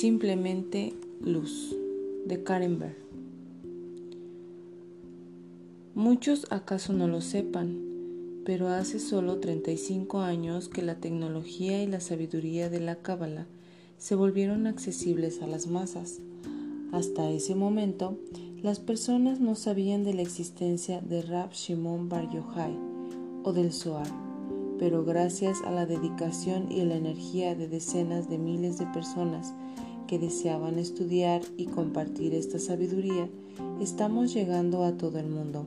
Simplemente 0.00 0.94
luz, 1.20 1.74
de 2.24 2.44
Karen 2.44 2.78
Berg. 2.78 2.94
Muchos 5.96 6.46
acaso 6.50 6.92
no 6.92 7.08
lo 7.08 7.20
sepan, 7.20 7.80
pero 8.44 8.68
hace 8.68 9.00
solo 9.00 9.40
35 9.40 10.20
años 10.20 10.68
que 10.68 10.82
la 10.82 11.00
tecnología 11.00 11.82
y 11.82 11.88
la 11.88 11.98
sabiduría 11.98 12.70
de 12.70 12.78
la 12.78 13.02
Cábala 13.02 13.48
se 13.96 14.14
volvieron 14.14 14.68
accesibles 14.68 15.42
a 15.42 15.48
las 15.48 15.66
masas. 15.66 16.20
Hasta 16.92 17.28
ese 17.28 17.56
momento, 17.56 18.20
las 18.62 18.78
personas 18.78 19.40
no 19.40 19.56
sabían 19.56 20.04
de 20.04 20.14
la 20.14 20.22
existencia 20.22 21.00
de 21.00 21.22
Rab 21.22 21.50
Shimon 21.50 22.08
Bar 22.08 22.30
Yochai 22.30 22.78
o 23.42 23.52
del 23.52 23.72
Zohar, 23.72 24.06
pero 24.78 25.04
gracias 25.04 25.60
a 25.62 25.72
la 25.72 25.86
dedicación 25.86 26.70
y 26.70 26.84
la 26.84 26.94
energía 26.94 27.56
de 27.56 27.66
decenas 27.66 28.30
de 28.30 28.38
miles 28.38 28.78
de 28.78 28.86
personas 28.86 29.54
que 30.08 30.18
deseaban 30.18 30.80
estudiar 30.80 31.42
y 31.56 31.66
compartir 31.66 32.34
esta 32.34 32.58
sabiduría, 32.58 33.28
estamos 33.80 34.34
llegando 34.34 34.82
a 34.82 34.96
todo 34.96 35.20
el 35.20 35.28
mundo. 35.28 35.66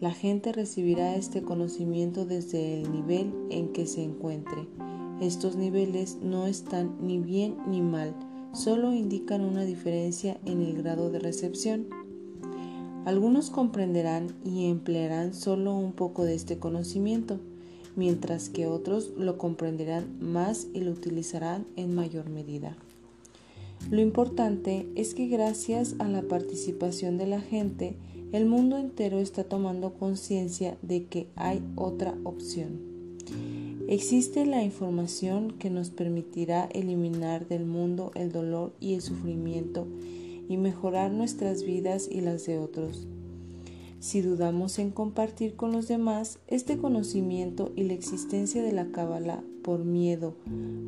La 0.00 0.12
gente 0.12 0.52
recibirá 0.52 1.16
este 1.16 1.42
conocimiento 1.42 2.26
desde 2.26 2.80
el 2.80 2.92
nivel 2.92 3.32
en 3.50 3.72
que 3.72 3.86
se 3.86 4.04
encuentre. 4.04 4.68
Estos 5.20 5.56
niveles 5.56 6.18
no 6.22 6.46
están 6.46 6.96
ni 7.00 7.18
bien 7.18 7.56
ni 7.66 7.80
mal, 7.80 8.14
solo 8.52 8.92
indican 8.92 9.40
una 9.40 9.64
diferencia 9.64 10.38
en 10.44 10.60
el 10.60 10.74
grado 10.74 11.10
de 11.10 11.18
recepción. 11.18 11.86
Algunos 13.06 13.50
comprenderán 13.50 14.34
y 14.44 14.66
emplearán 14.66 15.34
solo 15.34 15.74
un 15.74 15.92
poco 15.92 16.24
de 16.24 16.34
este 16.34 16.58
conocimiento, 16.58 17.40
mientras 17.96 18.48
que 18.48 18.66
otros 18.66 19.12
lo 19.16 19.38
comprenderán 19.38 20.18
más 20.20 20.66
y 20.74 20.80
lo 20.80 20.90
utilizarán 20.90 21.66
en 21.76 21.94
mayor 21.94 22.28
medida. 22.28 22.76
Lo 23.90 24.00
importante 24.00 24.86
es 24.94 25.14
que 25.14 25.28
gracias 25.28 25.94
a 25.98 26.08
la 26.08 26.22
participación 26.22 27.18
de 27.18 27.26
la 27.26 27.40
gente, 27.40 27.94
el 28.32 28.46
mundo 28.46 28.78
entero 28.78 29.18
está 29.18 29.44
tomando 29.44 29.92
conciencia 29.94 30.76
de 30.82 31.04
que 31.04 31.28
hay 31.36 31.62
otra 31.76 32.14
opción. 32.24 32.80
Existe 33.86 34.46
la 34.46 34.62
información 34.64 35.52
que 35.52 35.68
nos 35.68 35.90
permitirá 35.90 36.64
eliminar 36.72 37.46
del 37.46 37.66
mundo 37.66 38.10
el 38.14 38.32
dolor 38.32 38.72
y 38.80 38.94
el 38.94 39.02
sufrimiento 39.02 39.86
y 40.48 40.56
mejorar 40.56 41.12
nuestras 41.12 41.62
vidas 41.62 42.08
y 42.10 42.22
las 42.22 42.46
de 42.46 42.58
otros. 42.58 43.06
Si 44.00 44.22
dudamos 44.22 44.78
en 44.78 44.90
compartir 44.90 45.54
con 45.54 45.72
los 45.72 45.88
demás 45.88 46.38
este 46.46 46.78
conocimiento 46.78 47.72
y 47.76 47.84
la 47.84 47.92
existencia 47.92 48.62
de 48.62 48.72
la 48.72 48.86
cábala 48.90 49.42
por 49.62 49.84
miedo 49.84 50.34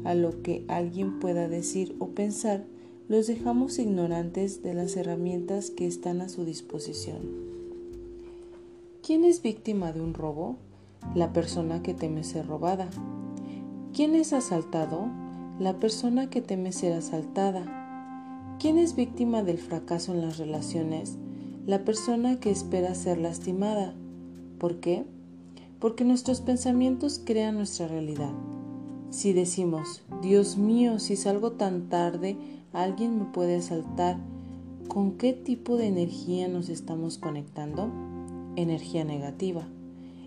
a 0.05 0.14
lo 0.14 0.42
que 0.42 0.64
alguien 0.69 1.19
pueda 1.19 1.48
decir 1.48 1.97
o 1.98 2.08
pensar, 2.08 2.64
los 3.09 3.29
dejamos 3.29 3.79
ignorantes 3.79 4.62
de 4.65 4.75
las 4.75 4.97
herramientas 4.97 5.71
que 5.71 5.87
están 5.87 6.21
a 6.21 6.29
su 6.29 6.45
disposición. 6.45 7.21
¿Quién 9.03 9.25
es 9.25 9.43
víctima 9.43 9.93
de 9.93 10.01
un 10.01 10.13
robo? 10.13 10.57
La 11.15 11.33
persona 11.33 11.83
que 11.85 11.95
teme 11.95 12.25
ser 12.25 12.48
robada. 12.48 12.89
¿Quién 13.95 14.17
es 14.17 14.33
asaltado? 14.33 15.07
La 15.61 15.79
persona 15.79 16.29
que 16.31 16.43
teme 16.43 16.73
ser 16.73 16.95
asaltada. 16.95 18.57
¿Quién 18.59 18.77
es 18.77 18.97
víctima 18.97 19.45
del 19.45 19.59
fracaso 19.59 20.13
en 20.13 20.23
las 20.23 20.39
relaciones? 20.39 21.17
La 21.65 21.85
persona 21.85 22.41
que 22.41 22.51
espera 22.51 22.93
ser 22.97 23.19
lastimada. 23.19 23.95
¿Por 24.59 24.81
qué? 24.81 25.05
Porque 25.79 26.05
nuestros 26.05 26.41
pensamientos 26.41 27.20
crean 27.25 27.55
nuestra 27.57 27.87
realidad. 27.87 28.33
Si 29.11 29.33
decimos, 29.33 30.03
Dios 30.23 30.57
mío, 30.57 30.98
si 30.98 31.15
salgo 31.15 31.53
tan 31.53 31.89
tarde, 31.89 32.36
alguien 32.77 33.19
me 33.19 33.25
puede 33.25 33.57
asaltar, 33.57 34.19
¿con 34.89 35.13
qué 35.13 35.33
tipo 35.33 35.77
de 35.77 35.87
energía 35.87 36.47
nos 36.47 36.69
estamos 36.69 37.19
conectando? 37.19 37.91
Energía 38.57 39.05
negativa. 39.05 39.67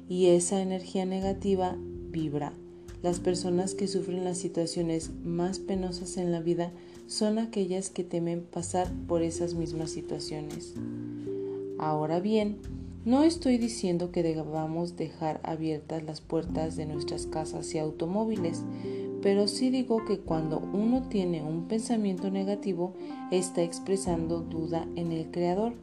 Y 0.07 0.27
esa 0.27 0.61
energía 0.61 1.05
negativa 1.05 1.77
vibra. 2.11 2.53
Las 3.03 3.19
personas 3.19 3.75
que 3.75 3.87
sufren 3.87 4.23
las 4.23 4.39
situaciones 4.39 5.11
más 5.23 5.59
penosas 5.59 6.17
en 6.17 6.31
la 6.31 6.41
vida 6.41 6.71
son 7.07 7.39
aquellas 7.39 7.89
que 7.89 8.03
temen 8.03 8.41
pasar 8.41 8.91
por 9.07 9.21
esas 9.21 9.53
mismas 9.53 9.91
situaciones. 9.91 10.73
Ahora 11.77 12.19
bien, 12.19 12.57
no 13.05 13.23
estoy 13.23 13.57
diciendo 13.57 14.11
que 14.11 14.23
debamos 14.23 14.97
dejar 14.97 15.39
abiertas 15.43 16.03
las 16.03 16.19
puertas 16.19 16.75
de 16.75 16.85
nuestras 16.85 17.25
casas 17.25 17.73
y 17.73 17.79
automóviles, 17.79 18.63
pero 19.21 19.47
sí 19.47 19.69
digo 19.69 20.05
que 20.05 20.19
cuando 20.19 20.59
uno 20.59 21.07
tiene 21.09 21.43
un 21.43 21.67
pensamiento 21.67 22.29
negativo 22.29 22.93
está 23.31 23.61
expresando 23.63 24.41
duda 24.41 24.87
en 24.95 25.11
el 25.11 25.29
Creador. 25.31 25.73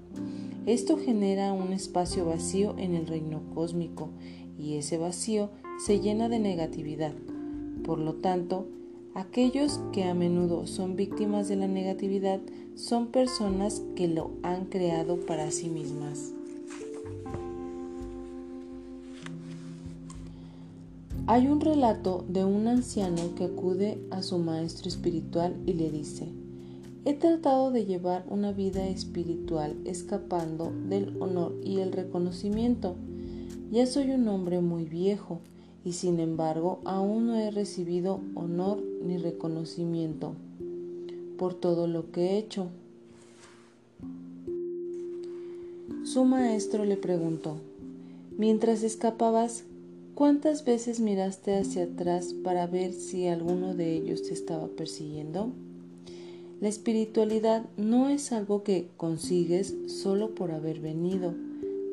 Esto 0.66 0.98
genera 0.98 1.52
un 1.52 1.72
espacio 1.72 2.26
vacío 2.26 2.74
en 2.78 2.94
el 2.94 3.06
reino 3.06 3.42
cósmico 3.54 4.10
y 4.58 4.76
ese 4.76 4.98
vacío 4.98 5.50
se 5.84 6.00
llena 6.00 6.28
de 6.28 6.38
negatividad. 6.38 7.12
Por 7.84 7.98
lo 7.98 8.14
tanto, 8.14 8.66
aquellos 9.14 9.80
que 9.92 10.04
a 10.04 10.14
menudo 10.14 10.66
son 10.66 10.96
víctimas 10.96 11.48
de 11.48 11.56
la 11.56 11.68
negatividad 11.68 12.40
son 12.74 13.08
personas 13.08 13.82
que 13.94 14.08
lo 14.08 14.32
han 14.42 14.66
creado 14.66 15.24
para 15.24 15.50
sí 15.50 15.68
mismas. 15.68 16.35
Hay 21.28 21.48
un 21.48 21.60
relato 21.60 22.24
de 22.28 22.44
un 22.44 22.68
anciano 22.68 23.34
que 23.34 23.46
acude 23.46 23.98
a 24.12 24.22
su 24.22 24.38
maestro 24.38 24.88
espiritual 24.88 25.56
y 25.66 25.72
le 25.72 25.90
dice, 25.90 26.28
he 27.04 27.14
tratado 27.14 27.72
de 27.72 27.84
llevar 27.84 28.24
una 28.30 28.52
vida 28.52 28.86
espiritual 28.86 29.76
escapando 29.84 30.72
del 30.88 31.20
honor 31.20 31.52
y 31.64 31.80
el 31.80 31.90
reconocimiento. 31.90 32.94
Ya 33.72 33.86
soy 33.86 34.12
un 34.12 34.28
hombre 34.28 34.60
muy 34.60 34.84
viejo 34.84 35.40
y 35.84 35.94
sin 35.94 36.20
embargo 36.20 36.78
aún 36.84 37.26
no 37.26 37.34
he 37.34 37.50
recibido 37.50 38.20
honor 38.36 38.80
ni 39.04 39.18
reconocimiento 39.18 40.34
por 41.38 41.54
todo 41.54 41.88
lo 41.88 42.12
que 42.12 42.20
he 42.20 42.38
hecho. 42.38 42.68
Su 46.04 46.24
maestro 46.24 46.84
le 46.84 46.96
preguntó, 46.96 47.56
mientras 48.38 48.84
escapabas, 48.84 49.64
¿Cuántas 50.16 50.64
veces 50.64 50.98
miraste 50.98 51.58
hacia 51.58 51.84
atrás 51.84 52.32
para 52.32 52.66
ver 52.66 52.94
si 52.94 53.28
alguno 53.28 53.74
de 53.74 53.92
ellos 53.92 54.22
te 54.22 54.32
estaba 54.32 54.66
persiguiendo? 54.66 55.52
La 56.58 56.68
espiritualidad 56.68 57.66
no 57.76 58.08
es 58.08 58.32
algo 58.32 58.62
que 58.62 58.88
consigues 58.96 59.76
solo 59.88 60.34
por 60.34 60.52
haber 60.52 60.80
venido, 60.80 61.34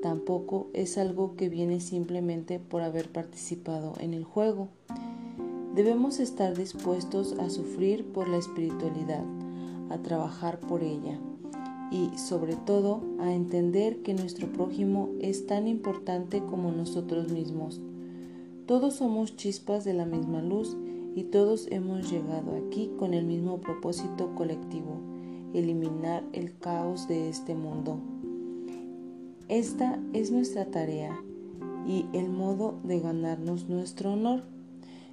tampoco 0.02 0.70
es 0.72 0.98
algo 0.98 1.36
que 1.36 1.50
viene 1.50 1.82
simplemente 1.82 2.60
por 2.60 2.82
haber 2.82 3.10
participado 3.10 3.96
en 4.00 4.14
el 4.14 4.24
juego. 4.24 4.70
Debemos 5.76 6.22
estar 6.22 6.56
dispuestos 6.56 7.34
a 7.40 7.50
sufrir 7.50 8.06
por 8.06 8.30
la 8.30 8.38
espiritualidad, 8.38 9.26
a 9.90 9.98
trabajar 9.98 10.62
por 10.62 10.82
ella 10.82 11.20
y 11.92 12.10
sobre 12.18 12.56
todo 12.56 13.02
a 13.20 13.34
entender 13.34 14.02
que 14.02 14.14
nuestro 14.14 14.50
prójimo 14.50 15.10
es 15.20 15.46
tan 15.46 15.68
importante 15.68 16.40
como 16.40 16.72
nosotros 16.72 17.30
mismos. 17.30 17.82
Todos 18.66 18.96
somos 18.96 19.36
chispas 19.36 19.84
de 19.84 19.94
la 19.94 20.06
misma 20.06 20.42
luz 20.42 20.78
y 21.16 21.24
todos 21.24 21.68
hemos 21.70 22.10
llegado 22.10 22.56
aquí 22.56 22.90
con 22.98 23.14
el 23.14 23.26
mismo 23.26 23.60
propósito 23.60 24.34
colectivo, 24.36 25.02
eliminar 25.54 26.24
el 26.32 26.58
caos 26.58 27.10
de 27.10 27.28
este 27.28 27.56
mundo. 27.56 28.00
Esta 29.50 30.00
es 30.14 30.32
nuestra 30.32 30.66
tarea 30.66 31.22
y 31.86 32.06
el 32.14 32.30
modo 32.30 32.80
de 32.86 33.02
ganarnos 33.02 33.68
nuestro 33.68 34.14
honor. 34.14 34.44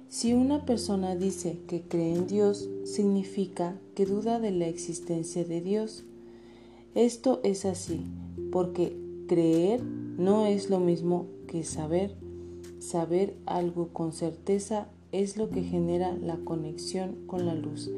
Si 0.07 0.33
una 0.33 0.65
persona 0.65 1.17
dice 1.17 1.59
que 1.67 1.81
cree 1.81 2.15
en 2.15 2.27
Dios, 2.27 2.69
significa 2.85 3.75
que 3.95 4.05
duda 4.05 4.39
de 4.39 4.51
la 4.51 4.67
existencia 4.67 5.43
de 5.43 5.59
Dios. 5.59 6.05
Esto 6.95 7.41
es 7.43 7.65
así, 7.65 8.05
porque 8.49 8.97
creer 9.27 9.83
no 9.83 10.45
es 10.45 10.69
lo 10.69 10.79
mismo 10.79 11.27
que 11.47 11.65
saber. 11.65 12.20
Saber 12.81 13.35
algo 13.45 13.89
con 13.89 14.11
certeza 14.11 14.87
es 15.11 15.37
lo 15.37 15.51
que 15.51 15.61
genera 15.61 16.17
la 16.17 16.37
conexión 16.37 17.15
con 17.27 17.45
la 17.45 17.53
luz, 17.53 17.91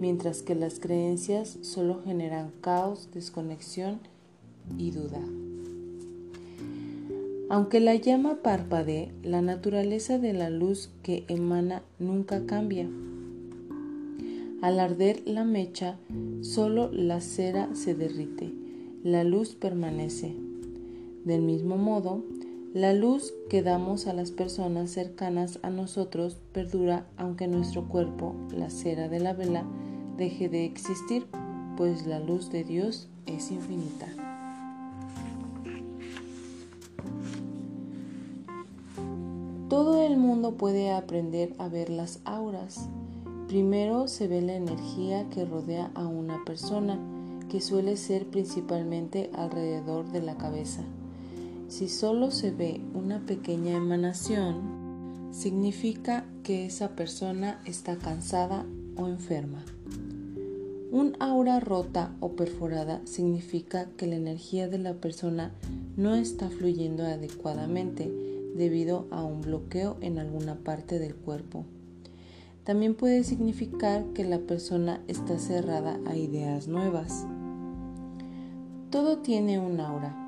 mientras 0.00 0.42
que 0.42 0.54
las 0.54 0.78
creencias 0.78 1.58
solo 1.62 2.02
generan 2.04 2.52
caos, 2.60 3.08
desconexión 3.12 3.98
y 4.78 4.92
duda. 4.92 5.20
Aunque 7.48 7.80
la 7.80 7.96
llama 7.96 8.36
parpadee, 8.36 9.10
la 9.24 9.42
naturaleza 9.42 10.20
de 10.20 10.34
la 10.34 10.50
luz 10.50 10.90
que 11.02 11.24
emana 11.26 11.82
nunca 11.98 12.46
cambia. 12.46 12.88
Al 14.62 14.78
arder 14.78 15.20
la 15.26 15.42
mecha, 15.42 15.98
solo 16.42 16.92
la 16.92 17.20
cera 17.20 17.74
se 17.74 17.96
derrite, 17.96 18.52
la 19.02 19.24
luz 19.24 19.56
permanece. 19.56 20.32
Del 21.24 21.42
mismo 21.42 21.76
modo, 21.76 22.22
la 22.74 22.92
luz 22.92 23.32
que 23.48 23.62
damos 23.62 24.06
a 24.06 24.12
las 24.12 24.30
personas 24.30 24.90
cercanas 24.90 25.58
a 25.62 25.70
nosotros 25.70 26.36
perdura 26.52 27.06
aunque 27.16 27.48
nuestro 27.48 27.88
cuerpo, 27.88 28.34
la 28.54 28.68
cera 28.68 29.08
de 29.08 29.20
la 29.20 29.32
vela, 29.32 29.64
deje 30.18 30.50
de 30.50 30.66
existir, 30.66 31.26
pues 31.78 32.06
la 32.06 32.20
luz 32.20 32.50
de 32.50 32.64
Dios 32.64 33.08
es 33.24 33.50
infinita. 33.50 34.06
Todo 39.70 40.02
el 40.02 40.18
mundo 40.18 40.52
puede 40.52 40.92
aprender 40.92 41.54
a 41.58 41.68
ver 41.68 41.88
las 41.88 42.20
auras. 42.24 42.88
Primero 43.48 44.08
se 44.08 44.28
ve 44.28 44.42
la 44.42 44.54
energía 44.54 45.28
que 45.30 45.46
rodea 45.46 45.90
a 45.94 46.06
una 46.06 46.44
persona, 46.44 46.98
que 47.48 47.62
suele 47.62 47.96
ser 47.96 48.26
principalmente 48.26 49.30
alrededor 49.34 50.10
de 50.10 50.20
la 50.20 50.36
cabeza. 50.36 50.82
Si 51.68 51.88
solo 51.88 52.30
se 52.30 52.50
ve 52.50 52.80
una 52.94 53.26
pequeña 53.26 53.76
emanación, 53.76 55.28
significa 55.32 56.24
que 56.42 56.64
esa 56.64 56.96
persona 56.96 57.60
está 57.66 57.98
cansada 57.98 58.64
o 58.96 59.06
enferma. 59.06 59.62
Un 60.90 61.14
aura 61.20 61.60
rota 61.60 62.16
o 62.20 62.32
perforada 62.32 63.02
significa 63.04 63.90
que 63.98 64.06
la 64.06 64.16
energía 64.16 64.66
de 64.68 64.78
la 64.78 64.94
persona 64.94 65.52
no 65.98 66.14
está 66.14 66.48
fluyendo 66.48 67.04
adecuadamente 67.04 68.10
debido 68.56 69.06
a 69.10 69.22
un 69.22 69.42
bloqueo 69.42 69.98
en 70.00 70.18
alguna 70.18 70.54
parte 70.54 70.98
del 70.98 71.14
cuerpo. 71.14 71.66
También 72.64 72.94
puede 72.94 73.24
significar 73.24 74.06
que 74.14 74.24
la 74.24 74.38
persona 74.38 75.02
está 75.06 75.38
cerrada 75.38 76.00
a 76.06 76.16
ideas 76.16 76.66
nuevas. 76.66 77.26
Todo 78.90 79.18
tiene 79.18 79.58
un 79.58 79.80
aura. 79.80 80.27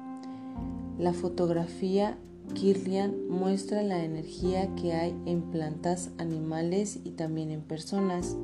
La 1.00 1.14
fotografía 1.14 2.18
Kirlian 2.52 3.26
muestra 3.30 3.82
la 3.82 4.04
energía 4.04 4.74
que 4.74 4.92
hay 4.92 5.16
en 5.24 5.40
plantas, 5.50 6.10
animales 6.18 6.98
y 7.04 7.12
también 7.12 7.50
en 7.50 7.62
personas. 7.62 8.36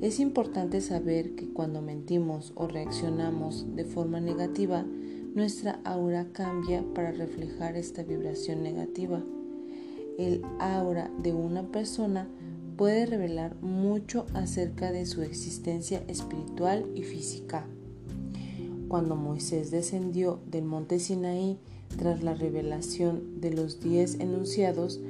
Es 0.00 0.18
importante 0.18 0.80
saber 0.80 1.34
que 1.34 1.52
cuando 1.52 1.82
mentimos 1.82 2.54
o 2.54 2.68
reaccionamos 2.68 3.66
de 3.76 3.84
forma 3.84 4.18
negativa, 4.18 4.86
nuestra 5.34 5.78
aura 5.84 6.28
cambia 6.32 6.82
para 6.94 7.12
reflejar 7.12 7.76
esta 7.76 8.02
vibración 8.02 8.62
negativa. 8.62 9.22
El 10.16 10.40
aura 10.60 11.10
de 11.22 11.34
una 11.34 11.70
persona 11.70 12.30
puede 12.78 13.04
revelar 13.04 13.56
mucho 13.60 14.24
acerca 14.32 14.90
de 14.90 15.04
su 15.04 15.20
existencia 15.20 16.02
espiritual 16.08 16.86
y 16.94 17.02
física. 17.02 17.66
Cuando 18.88 19.16
Moisés 19.16 19.70
descendió 19.70 20.40
del 20.46 20.64
monte 20.64 20.98
Sinaí 20.98 21.58
tras 21.96 22.22
la 22.22 22.34
revelación 22.34 23.40
de 23.40 23.52
los 23.52 23.80
diez 23.80 24.20
enunciados, 24.20 25.00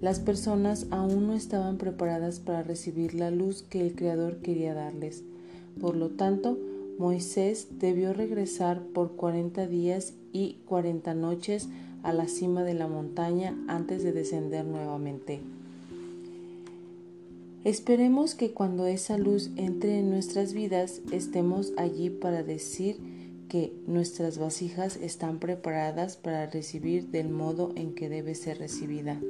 las 0.00 0.20
personas 0.20 0.86
aún 0.90 1.26
no 1.26 1.34
estaban 1.34 1.78
preparadas 1.78 2.40
para 2.40 2.62
recibir 2.62 3.14
la 3.14 3.30
luz 3.30 3.62
que 3.62 3.80
el 3.80 3.94
Creador 3.94 4.36
quería 4.38 4.74
darles. 4.74 5.22
Por 5.80 5.96
lo 5.96 6.10
tanto, 6.10 6.58
Moisés 6.98 7.68
debió 7.78 8.12
regresar 8.12 8.82
por 8.82 9.12
cuarenta 9.12 9.66
días 9.66 10.14
y 10.32 10.58
cuarenta 10.66 11.14
noches 11.14 11.68
a 12.02 12.12
la 12.12 12.28
cima 12.28 12.62
de 12.62 12.74
la 12.74 12.88
montaña 12.88 13.56
antes 13.68 14.02
de 14.02 14.12
descender 14.12 14.64
nuevamente. 14.64 15.40
Esperemos 17.64 18.34
que 18.34 18.52
cuando 18.52 18.86
esa 18.86 19.18
luz 19.18 19.50
entre 19.56 19.98
en 19.98 20.08
nuestras 20.08 20.52
vidas 20.52 21.00
estemos 21.10 21.72
allí 21.76 22.10
para 22.10 22.42
decir 22.44 22.96
que 23.48 23.72
nuestras 23.86 24.38
vasijas 24.38 24.96
están 24.96 25.38
preparadas 25.38 26.16
para 26.16 26.46
recibir 26.46 27.08
del 27.08 27.28
modo 27.28 27.72
en 27.76 27.94
que 27.94 28.08
debe 28.08 28.34
ser 28.34 28.58
recibida. 28.58 29.20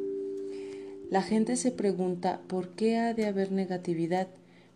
La 1.10 1.22
gente 1.22 1.56
se 1.56 1.70
pregunta 1.70 2.40
por 2.48 2.70
qué 2.70 2.98
ha 2.98 3.14
de 3.14 3.26
haber 3.26 3.52
negatividad, 3.52 4.28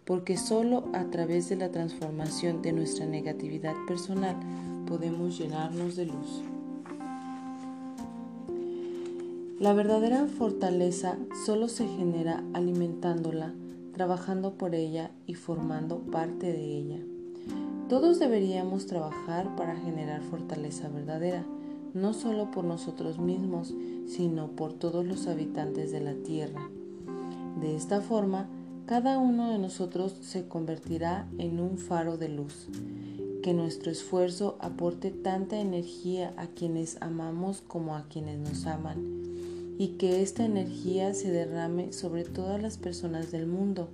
porque 0.04 0.36
solo 0.36 0.88
a 0.92 1.10
través 1.10 1.48
de 1.48 1.56
la 1.56 1.70
transformación 1.70 2.62
de 2.62 2.72
nuestra 2.72 3.06
negatividad 3.06 3.74
personal 3.86 4.36
podemos 4.86 5.38
llenarnos 5.38 5.96
de 5.96 6.06
luz. 6.06 6.42
La 9.58 9.74
verdadera 9.74 10.26
fortaleza 10.26 11.18
solo 11.44 11.68
se 11.68 11.86
genera 11.86 12.42
alimentándola, 12.54 13.52
trabajando 13.92 14.54
por 14.54 14.74
ella 14.74 15.10
y 15.26 15.34
formando 15.34 15.98
parte 15.98 16.46
de 16.46 16.64
ella. 16.64 16.98
Todos 17.90 18.20
deberíamos 18.20 18.86
trabajar 18.86 19.56
para 19.56 19.74
generar 19.74 20.22
fortaleza 20.22 20.88
verdadera 20.88 21.44
no 21.92 22.14
solo 22.14 22.52
por 22.52 22.62
nosotros 22.62 23.18
mismos, 23.18 23.74
sino 24.06 24.52
por 24.52 24.72
todos 24.72 25.04
los 25.04 25.26
habitantes 25.26 25.90
de 25.90 25.98
la 26.00 26.14
tierra. 26.14 26.70
De 27.60 27.74
esta 27.74 28.00
forma, 28.00 28.48
cada 28.86 29.18
uno 29.18 29.50
de 29.50 29.58
nosotros 29.58 30.14
se 30.20 30.46
convertirá 30.46 31.26
en 31.38 31.58
un 31.58 31.78
faro 31.78 32.16
de 32.16 32.28
luz. 32.28 32.68
Que 33.42 33.54
nuestro 33.54 33.90
esfuerzo 33.90 34.56
aporte 34.60 35.10
tanta 35.10 35.58
energía 35.58 36.32
a 36.36 36.46
quienes 36.46 36.96
amamos 37.00 37.60
como 37.60 37.96
a 37.96 38.04
quienes 38.04 38.38
nos 38.38 38.66
aman, 38.66 38.98
y 39.78 39.96
que 39.98 40.22
esta 40.22 40.44
energía 40.44 41.12
se 41.12 41.32
derrame 41.32 41.92
sobre 41.92 42.22
todas 42.22 42.62
las 42.62 42.78
personas 42.78 43.32
del 43.32 43.48
mundo. 43.48 43.88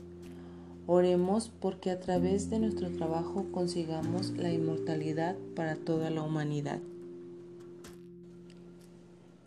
Oremos 0.88 1.50
porque 1.60 1.90
a 1.90 1.98
través 1.98 2.48
de 2.48 2.60
nuestro 2.60 2.90
trabajo 2.90 3.46
consigamos 3.50 4.30
la 4.36 4.52
inmortalidad 4.52 5.34
para 5.56 5.74
toda 5.74 6.10
la 6.10 6.22
humanidad. 6.22 6.78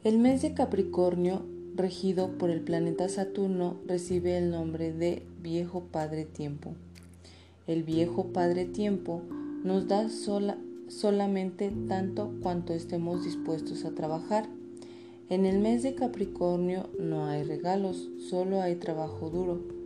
El 0.03 0.17
mes 0.19 0.41
de 0.41 0.53
Capricornio, 0.53 1.45
regido 1.75 2.37
por 2.37 2.49
el 2.49 2.59
planeta 2.59 3.07
Saturno, 3.07 3.77
recibe 3.87 4.37
el 4.37 4.51
nombre 4.51 4.91
de 4.91 5.23
Viejo 5.41 5.83
Padre 5.83 6.25
Tiempo. 6.25 6.73
El 7.67 7.83
Viejo 7.83 8.33
Padre 8.33 8.65
Tiempo 8.65 9.21
nos 9.63 9.87
da 9.87 10.09
sola, 10.09 10.57
solamente 10.89 11.71
tanto 11.87 12.33
cuanto 12.41 12.73
estemos 12.73 13.23
dispuestos 13.23 13.85
a 13.85 13.91
trabajar. 13.91 14.49
En 15.29 15.45
el 15.45 15.59
mes 15.59 15.83
de 15.83 15.95
Capricornio 15.95 16.89
no 16.99 17.27
hay 17.27 17.43
regalos, 17.43 18.09
solo 18.29 18.61
hay 18.61 18.75
trabajo 18.75 19.29
duro, 19.29 19.78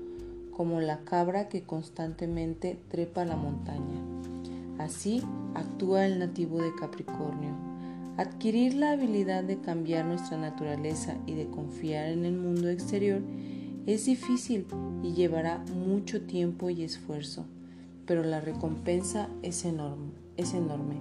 como 0.56 0.82
la 0.82 1.00
cabra 1.00 1.50
que 1.50 1.64
constantemente 1.64 2.80
trepa 2.90 3.26
la 3.26 3.36
montaña. 3.36 4.02
Así 4.78 5.24
actúa 5.56 6.06
el 6.06 6.20
nativo 6.20 6.62
de 6.62 6.74
Capricornio 6.76 7.74
Adquirir 8.16 8.76
la 8.76 8.92
habilidad 8.92 9.44
de 9.44 9.60
cambiar 9.60 10.06
nuestra 10.06 10.38
naturaleza 10.38 11.16
y 11.26 11.34
de 11.34 11.48
confiar 11.48 12.10
en 12.10 12.26
el 12.26 12.38
mundo 12.38 12.70
exterior 12.70 13.24
es 13.88 14.06
difícil 14.06 14.68
y 15.02 15.14
llevará 15.14 15.66
mucho 15.76 16.22
tiempo 16.22 16.70
y 16.70 16.84
esfuerzo, 16.84 17.48
pero 18.06 18.24
la 18.24 18.40
recompensa 18.40 19.30
es 19.42 19.66
enorme. 19.66 20.12
Es 20.38 20.54
enorme. 20.54 20.98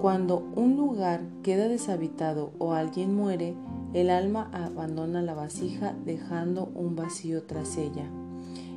Cuando 0.00 0.38
un 0.56 0.76
lugar 0.76 1.20
queda 1.42 1.68
deshabitado 1.68 2.52
o 2.58 2.72
alguien 2.72 3.14
muere, 3.14 3.54
el 3.94 4.10
alma 4.10 4.50
abandona 4.52 5.22
la 5.22 5.34
vasija 5.34 5.94
dejando 6.04 6.70
un 6.74 6.96
vacío 6.96 7.42
tras 7.44 7.76
ella. 7.76 8.08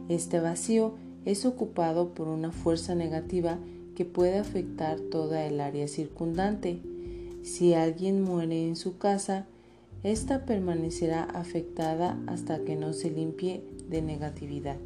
Este 0.10 0.40
vacío 0.40 0.94
es 1.26 1.46
ocupado 1.46 2.14
por 2.14 2.28
una 2.28 2.52
fuerza 2.52 2.96
negativa 2.96 3.58
que 3.96 4.06
puede 4.06 4.40
afectar 4.40 5.00
toda 5.00 5.46
el 5.46 5.60
área 5.60 5.88
circundante. 5.88 6.80
Si 7.44 7.74
alguien 7.74 8.22
muere 8.22 8.68
en 8.68 8.76
su 8.76 8.98
casa, 8.98 9.48
esta 10.04 10.46
permanecerá 10.46 11.24
afectada 11.24 12.18
hasta 12.28 12.64
que 12.64 12.76
no 12.76 12.94
se 12.94 13.12
limpie 13.12 13.64
de 13.90 14.02
negatividad. 14.02 14.78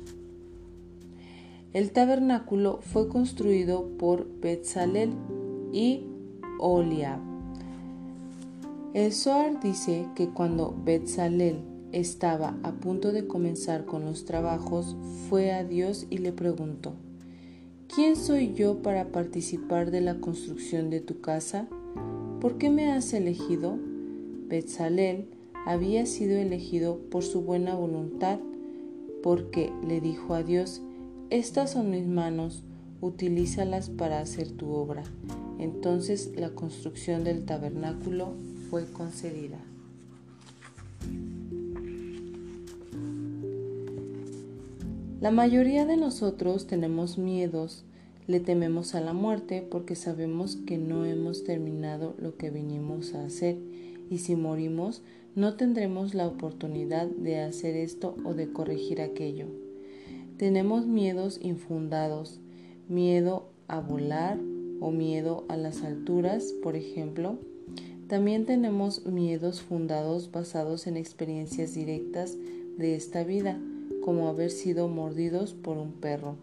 El 1.74 1.92
tabernáculo 1.92 2.80
fue 2.82 3.10
construido 3.10 3.90
por 3.98 4.28
Betzalel 4.40 5.14
y 5.72 6.04
Oliab. 6.60 7.35
El 8.96 9.12
Zohar 9.12 9.60
dice 9.60 10.08
que 10.16 10.30
cuando 10.30 10.74
Betzalel 10.86 11.58
estaba 11.92 12.58
a 12.64 12.72
punto 12.72 13.12
de 13.12 13.28
comenzar 13.28 13.84
con 13.84 14.06
los 14.06 14.24
trabajos, 14.24 14.96
fue 15.28 15.52
a 15.52 15.66
Dios 15.66 16.08
y 16.10 16.20
le 16.20 16.32
preguntó, 16.32 16.94
¿Quién 17.94 18.16
soy 18.16 18.54
yo 18.54 18.82
para 18.82 19.12
participar 19.12 19.92
de 19.92 20.00
la 20.00 20.22
construcción 20.22 20.90
de 20.90 21.02
tu 21.02 21.20
casa? 21.20 21.68
¿Por 22.40 22.58
qué 22.58 22.70
me 22.70 22.90
has 22.90 23.12
elegido? 23.12 23.78
Betzalel 24.48 25.28
había 25.66 26.06
sido 26.06 26.38
elegido 26.38 26.98
por 27.12 27.24
su 27.24 27.42
buena 27.42 27.76
voluntad, 27.76 28.40
porque 29.22 29.74
le 29.86 30.00
dijo 30.00 30.36
a 30.36 30.42
Dios, 30.42 30.82
estas 31.32 31.72
son 31.72 31.90
mis 31.90 32.08
manos, 32.08 32.64
utilízalas 33.02 33.90
para 33.90 34.22
hacer 34.22 34.52
tu 34.52 34.70
obra. 34.70 35.04
Entonces 35.60 36.32
la 36.38 36.52
construcción 36.52 37.26
del 37.26 37.44
tabernáculo 37.44 38.36
concedida. 38.84 39.60
La 45.22 45.32
mayoría 45.32 45.86
de 45.86 45.98
nosotros 45.98 46.68
tenemos 46.68 47.18
miedos, 47.18 47.84
le 48.28 48.40
tememos 48.40 48.94
a 48.94 49.02
la 49.02 49.14
muerte 49.14 49.66
porque 49.72 49.96
sabemos 49.96 50.56
que 50.56 50.78
no 50.78 51.06
hemos 51.06 51.44
terminado 51.44 52.14
lo 52.20 52.36
que 52.36 52.52
vinimos 52.52 53.16
a 53.16 53.26
hacer 53.26 53.58
y 54.10 54.20
si 54.20 54.36
morimos 54.36 55.02
no 55.36 55.56
tendremos 55.56 56.14
la 56.14 56.28
oportunidad 56.28 57.08
de 57.08 57.40
hacer 57.40 57.76
esto 57.76 58.16
o 58.24 58.34
de 58.34 58.52
corregir 58.52 59.02
aquello. 59.02 59.48
Tenemos 60.38 60.86
miedos 60.86 61.40
infundados, 61.42 62.40
miedo 62.88 63.50
a 63.68 63.80
volar 63.80 64.38
o 64.80 64.92
miedo 64.92 65.46
a 65.50 65.58
las 65.58 65.82
alturas, 65.84 66.54
por 66.62 66.76
ejemplo. 66.76 67.40
También 68.08 68.46
tenemos 68.46 69.06
miedos 69.08 69.62
fundados 69.62 70.32
basados 70.32 70.86
en 70.86 70.96
experiencias 70.96 71.74
directas 71.74 72.38
de 72.78 72.96
esta 72.96 73.24
vida, 73.24 73.58
como 74.04 74.28
haber 74.28 74.52
sido 74.52 74.88
mordidos 74.88 75.54
por 75.54 75.78
un 75.78 75.92
perro. 75.92 76.36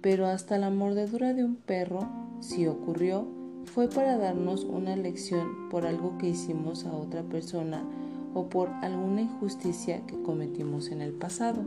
Pero 0.00 0.26
hasta 0.26 0.56
la 0.56 0.70
mordedura 0.70 1.34
de 1.34 1.44
un 1.44 1.56
perro, 1.56 2.08
si 2.40 2.66
ocurrió, 2.66 3.26
fue 3.66 3.88
para 3.88 4.16
darnos 4.16 4.64
una 4.64 4.96
lección 4.96 5.68
por 5.70 5.86
algo 5.86 6.16
que 6.16 6.30
hicimos 6.30 6.86
a 6.86 6.96
otra 6.96 7.22
persona 7.22 7.84
o 8.32 8.48
por 8.48 8.68
alguna 8.68 9.22
injusticia 9.22 10.00
que 10.06 10.22
cometimos 10.22 10.90
en 10.90 11.02
el 11.02 11.12
pasado. 11.12 11.62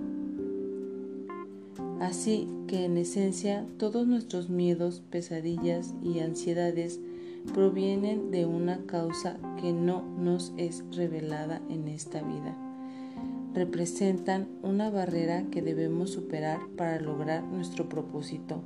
Así 2.00 2.48
que 2.68 2.86
en 2.86 2.98
esencia 2.98 3.66
todos 3.78 4.08
nuestros 4.08 4.50
miedos, 4.50 5.04
pesadillas 5.12 5.94
y 6.02 6.20
ansiedades 6.20 7.00
provienen 7.50 8.32
de 8.32 8.46
una 8.46 8.86
causa 8.86 9.38
que 9.60 9.74
no 9.74 10.04
nos 10.18 10.54
es 10.58 10.84
revelada 10.96 11.62
en 11.70 11.88
esta 11.88 12.22
vida. 12.22 12.56
Representan 13.54 14.48
una 14.62 14.90
barrera 14.90 15.44
que 15.52 15.62
debemos 15.62 16.12
superar 16.12 16.60
para 16.78 17.00
lograr 17.00 17.44
nuestro 17.44 17.90
propósito. 17.90 18.62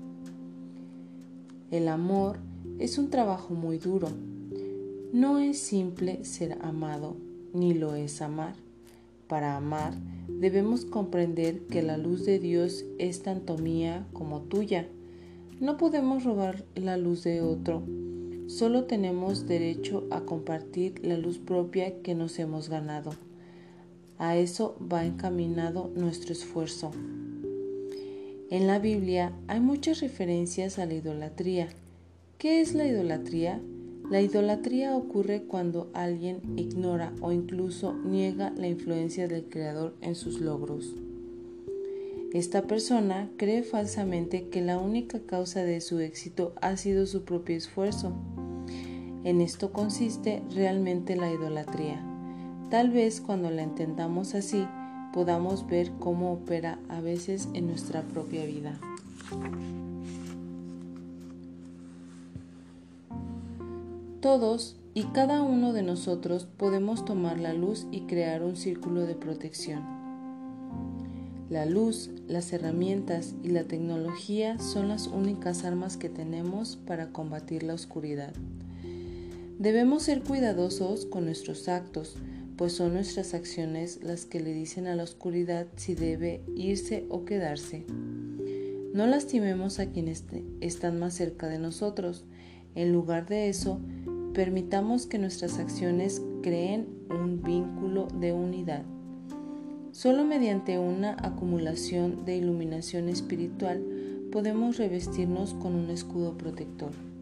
El 1.71 1.87
amor 1.87 2.37
es 2.79 2.97
un 2.97 3.09
trabajo 3.09 3.53
muy 3.53 3.77
duro. 3.77 4.09
No 5.11 5.39
es 5.39 5.57
simple 5.59 6.23
ser 6.25 6.57
amado, 6.61 7.15
ni 7.53 7.73
lo 7.73 7.95
es 7.95 8.21
amar. 8.21 8.55
Para 9.27 9.57
amar, 9.57 9.93
debemos 10.27 10.85
comprender 10.85 11.61
que 11.67 11.81
la 11.81 11.97
luz 11.97 12.25
de 12.25 12.39
Dios 12.39 12.85
es 12.99 13.23
tanto 13.23 13.57
mía 13.57 14.05
como 14.13 14.41
tuya. 14.41 14.87
No 15.59 15.77
podemos 15.77 16.23
robar 16.23 16.65
la 16.75 16.97
luz 16.97 17.23
de 17.23 17.41
otro. 17.41 17.83
Solo 18.53 18.83
tenemos 18.83 19.47
derecho 19.47 20.03
a 20.11 20.21
compartir 20.21 21.03
la 21.03 21.17
luz 21.17 21.39
propia 21.39 22.03
que 22.03 22.13
nos 22.13 22.37
hemos 22.37 22.69
ganado. 22.69 23.15
A 24.19 24.37
eso 24.37 24.77
va 24.79 25.07
encaminado 25.07 25.89
nuestro 25.95 26.33
esfuerzo. 26.33 26.91
En 28.51 28.67
la 28.67 28.77
Biblia 28.77 29.33
hay 29.47 29.59
muchas 29.59 30.01
referencias 30.01 30.77
a 30.77 30.85
la 30.85 30.93
idolatría. 30.93 31.69
¿Qué 32.37 32.61
es 32.61 32.75
la 32.75 32.85
idolatría? 32.85 33.59
La 34.11 34.21
idolatría 34.21 34.95
ocurre 34.95 35.45
cuando 35.45 35.89
alguien 35.95 36.39
ignora 36.55 37.11
o 37.21 37.31
incluso 37.31 37.93
niega 37.93 38.51
la 38.51 38.67
influencia 38.67 39.27
del 39.27 39.45
Creador 39.45 39.95
en 40.01 40.13
sus 40.13 40.39
logros. 40.39 40.93
Esta 42.33 42.63
persona 42.63 43.29
cree 43.37 43.61
falsamente 43.61 44.47
que 44.49 44.61
la 44.61 44.79
única 44.79 45.19
causa 45.19 45.63
de 45.63 45.81
su 45.81 45.99
éxito 45.99 46.53
ha 46.61 46.77
sido 46.77 47.07
su 47.07 47.25
propio 47.25 47.55
esfuerzo. 47.55 48.13
En 49.23 49.39
esto 49.39 49.71
consiste 49.71 50.43
realmente 50.53 51.15
la 51.15 51.31
idolatría. 51.31 52.03
Tal 52.69 52.89
vez 52.89 53.21
cuando 53.21 53.51
la 53.51 53.63
entendamos 53.63 54.35
así, 54.35 54.67
podamos 55.13 55.67
ver 55.67 55.91
cómo 55.99 56.33
opera 56.33 56.79
a 56.89 56.99
veces 56.99 57.47
en 57.53 57.67
nuestra 57.67 58.01
propia 58.01 58.45
vida. 58.45 58.79
Todos 64.19 64.75
y 64.93 65.03
cada 65.03 65.41
uno 65.41 65.73
de 65.73 65.83
nosotros 65.83 66.45
podemos 66.57 67.05
tomar 67.05 67.39
la 67.39 67.53
luz 67.53 67.87
y 67.91 68.01
crear 68.01 68.43
un 68.43 68.55
círculo 68.55 69.01
de 69.01 69.15
protección. 69.15 69.83
La 71.49 71.65
luz, 71.65 72.09
las 72.27 72.51
herramientas 72.51 73.35
y 73.43 73.49
la 73.49 73.63
tecnología 73.65 74.59
son 74.59 74.87
las 74.87 75.07
únicas 75.07 75.63
armas 75.63 75.97
que 75.97 76.09
tenemos 76.09 76.77
para 76.77 77.09
combatir 77.09 77.63
la 77.63 77.73
oscuridad. 77.73 78.33
Debemos 79.59 80.03
ser 80.03 80.23
cuidadosos 80.23 81.05
con 81.05 81.25
nuestros 81.25 81.67
actos, 81.67 82.15
pues 82.57 82.73
son 82.73 82.93
nuestras 82.93 83.33
acciones 83.33 83.99
las 84.03 84.25
que 84.25 84.39
le 84.39 84.53
dicen 84.53 84.87
a 84.87 84.95
la 84.95 85.03
oscuridad 85.03 85.67
si 85.75 85.95
debe 85.95 86.41
irse 86.55 87.05
o 87.09 87.25
quedarse. 87.25 87.85
No 88.93 89.07
lastimemos 89.07 89.79
a 89.79 89.87
quienes 89.87 90.25
están 90.61 90.99
más 90.99 91.15
cerca 91.15 91.47
de 91.47 91.59
nosotros. 91.59 92.25
En 92.75 92.91
lugar 92.91 93.27
de 93.27 93.49
eso, 93.49 93.79
Permitamos 94.33 95.05
que 95.05 95.19
nuestras 95.19 95.59
acciones 95.59 96.19
creen 96.41 96.87
un 97.11 97.43
vínculo 97.43 98.07
de 98.19 98.33
unidad. 98.33 98.81
Solo 99.91 100.23
mediante 100.23 100.79
una 100.79 101.15
acumulación 101.21 102.25
de 102.25 102.37
iluminación 102.37 103.09
espiritual 103.09 103.83
podemos 104.31 104.77
revestirnos 104.77 105.53
con 105.53 105.75
un 105.75 105.91
escudo 105.91 106.35
protector. 106.35 107.12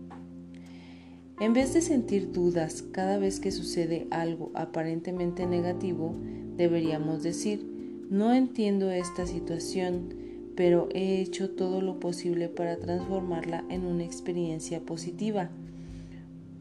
En 1.41 1.51
vez 1.51 1.73
de 1.73 1.81
sentir 1.81 2.31
dudas 2.31 2.83
cada 2.93 3.17
vez 3.17 3.41
que 3.41 3.51
sucede 3.51 4.07
algo 4.11 4.51
aparentemente 4.53 5.45
negativo, 5.45 6.15
deberíamos 6.55 7.23
decir, 7.23 7.67
no 8.09 8.33
entiendo 8.33 8.91
esta 8.91 9.27
situación, 9.27 10.13
pero 10.55 10.87
he 10.93 11.19
hecho 11.19 11.49
todo 11.49 11.81
lo 11.81 11.99
posible 11.99 12.47
para 12.47 12.77
transformarla 12.77 13.65
en 13.69 13.85
una 13.85 14.05
experiencia 14.05 14.79
positiva 14.79 15.49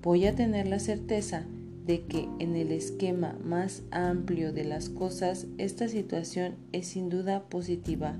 voy 0.02 0.26
a 0.26 0.34
tener 0.34 0.66
la 0.66 0.78
certeza 0.78 1.44
de 1.86 2.02
que 2.02 2.28
en 2.38 2.56
el 2.56 2.72
esquema 2.72 3.36
más 3.44 3.82
amplio 3.90 4.52
de 4.52 4.64
las 4.64 4.88
cosas 4.88 5.46
esta 5.58 5.88
situación 5.88 6.54
es 6.72 6.86
sin 6.86 7.10
duda 7.10 7.48
positiva. 7.48 8.16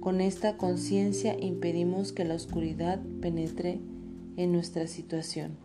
Con 0.00 0.20
esta 0.20 0.56
conciencia 0.58 1.36
impedimos 1.40 2.12
que 2.12 2.24
la 2.24 2.34
oscuridad 2.34 3.00
penetre 3.22 3.80
en 4.36 4.52
nuestra 4.52 4.86
situación. 4.86 5.56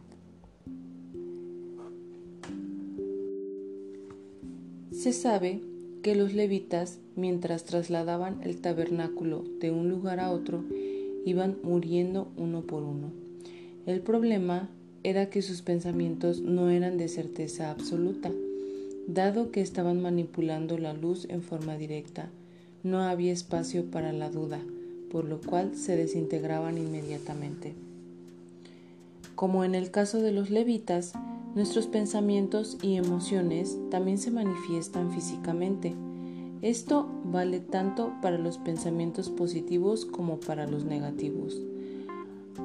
Se 4.92 5.14
sabe 5.14 5.62
que 6.04 6.16
los 6.16 6.34
levitas, 6.34 7.00
mientras 7.16 7.64
trasladaban 7.64 8.42
el 8.44 8.60
tabernáculo 8.60 9.44
de 9.60 9.72
un 9.72 9.90
lugar 9.90 10.20
a 10.20 10.32
otro, 10.32 10.64
iban 11.26 11.58
muriendo 11.64 12.28
uno 12.38 12.62
por 12.64 12.84
uno. 12.84 13.12
El 13.86 14.02
problema 14.02 14.70
era 15.04 15.30
que 15.30 15.42
sus 15.42 15.62
pensamientos 15.62 16.42
no 16.42 16.70
eran 16.70 16.98
de 16.98 17.08
certeza 17.08 17.72
absoluta, 17.72 18.32
dado 19.08 19.52
que 19.52 19.62
estaban 19.62 20.02
manipulando 20.02 20.78
la 20.78 20.94
luz 20.94 21.26
en 21.30 21.42
forma 21.42 21.78
directa. 21.78 22.30
No 22.84 23.00
había 23.04 23.32
espacio 23.32 23.86
para 23.86 24.14
la 24.14 24.30
duda, 24.30 24.60
por 25.12 25.26
lo 25.26 25.40
cual 25.42 25.76
se 25.76 25.96
desintegraban 25.96 26.78
inmediatamente. 26.78 27.74
Como 29.40 29.64
en 29.64 29.74
el 29.74 29.90
caso 29.90 30.22
de 30.22 30.34
los 30.34 30.50
levitas, 30.50 31.14
nuestros 31.56 31.88
pensamientos 31.88 32.78
y 32.82 32.98
emociones 32.98 33.78
también 33.90 34.18
se 34.18 34.32
manifiestan 34.32 35.14
físicamente. 35.14 35.96
Esto 36.62 37.08
vale 37.24 37.62
tanto 37.62 38.12
para 38.22 38.38
los 38.38 38.58
pensamientos 38.58 39.30
positivos 39.30 40.04
como 40.04 40.42
para 40.42 40.68
los 40.68 40.84
negativos. 40.84 41.58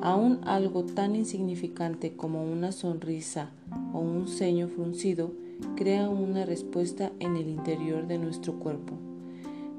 Aún 0.03 0.41
algo 0.43 0.83
tan 0.83 1.15
insignificante 1.15 2.17
como 2.17 2.43
una 2.43 2.73
sonrisa 2.73 3.51
o 3.93 4.01
un 4.01 4.27
ceño 4.27 4.67
fruncido 4.67 5.31
crea 5.77 6.09
una 6.09 6.45
respuesta 6.45 7.13
en 7.21 7.37
el 7.37 7.51
interior 7.51 8.09
de 8.09 8.19
nuestro 8.19 8.59
cuerpo. 8.59 8.95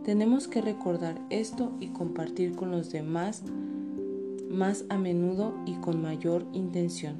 Tenemos 0.06 0.48
que 0.48 0.62
recordar 0.62 1.20
esto 1.30 1.74
y 1.82 1.88
compartir 1.88 2.56
con 2.56 2.72
los 2.72 2.90
demás 2.94 3.44
más 4.50 4.86
a 4.90 4.98
menudo 4.98 5.56
y 5.66 5.74
con 5.76 6.02
mayor 6.02 6.46
intención, 6.54 7.18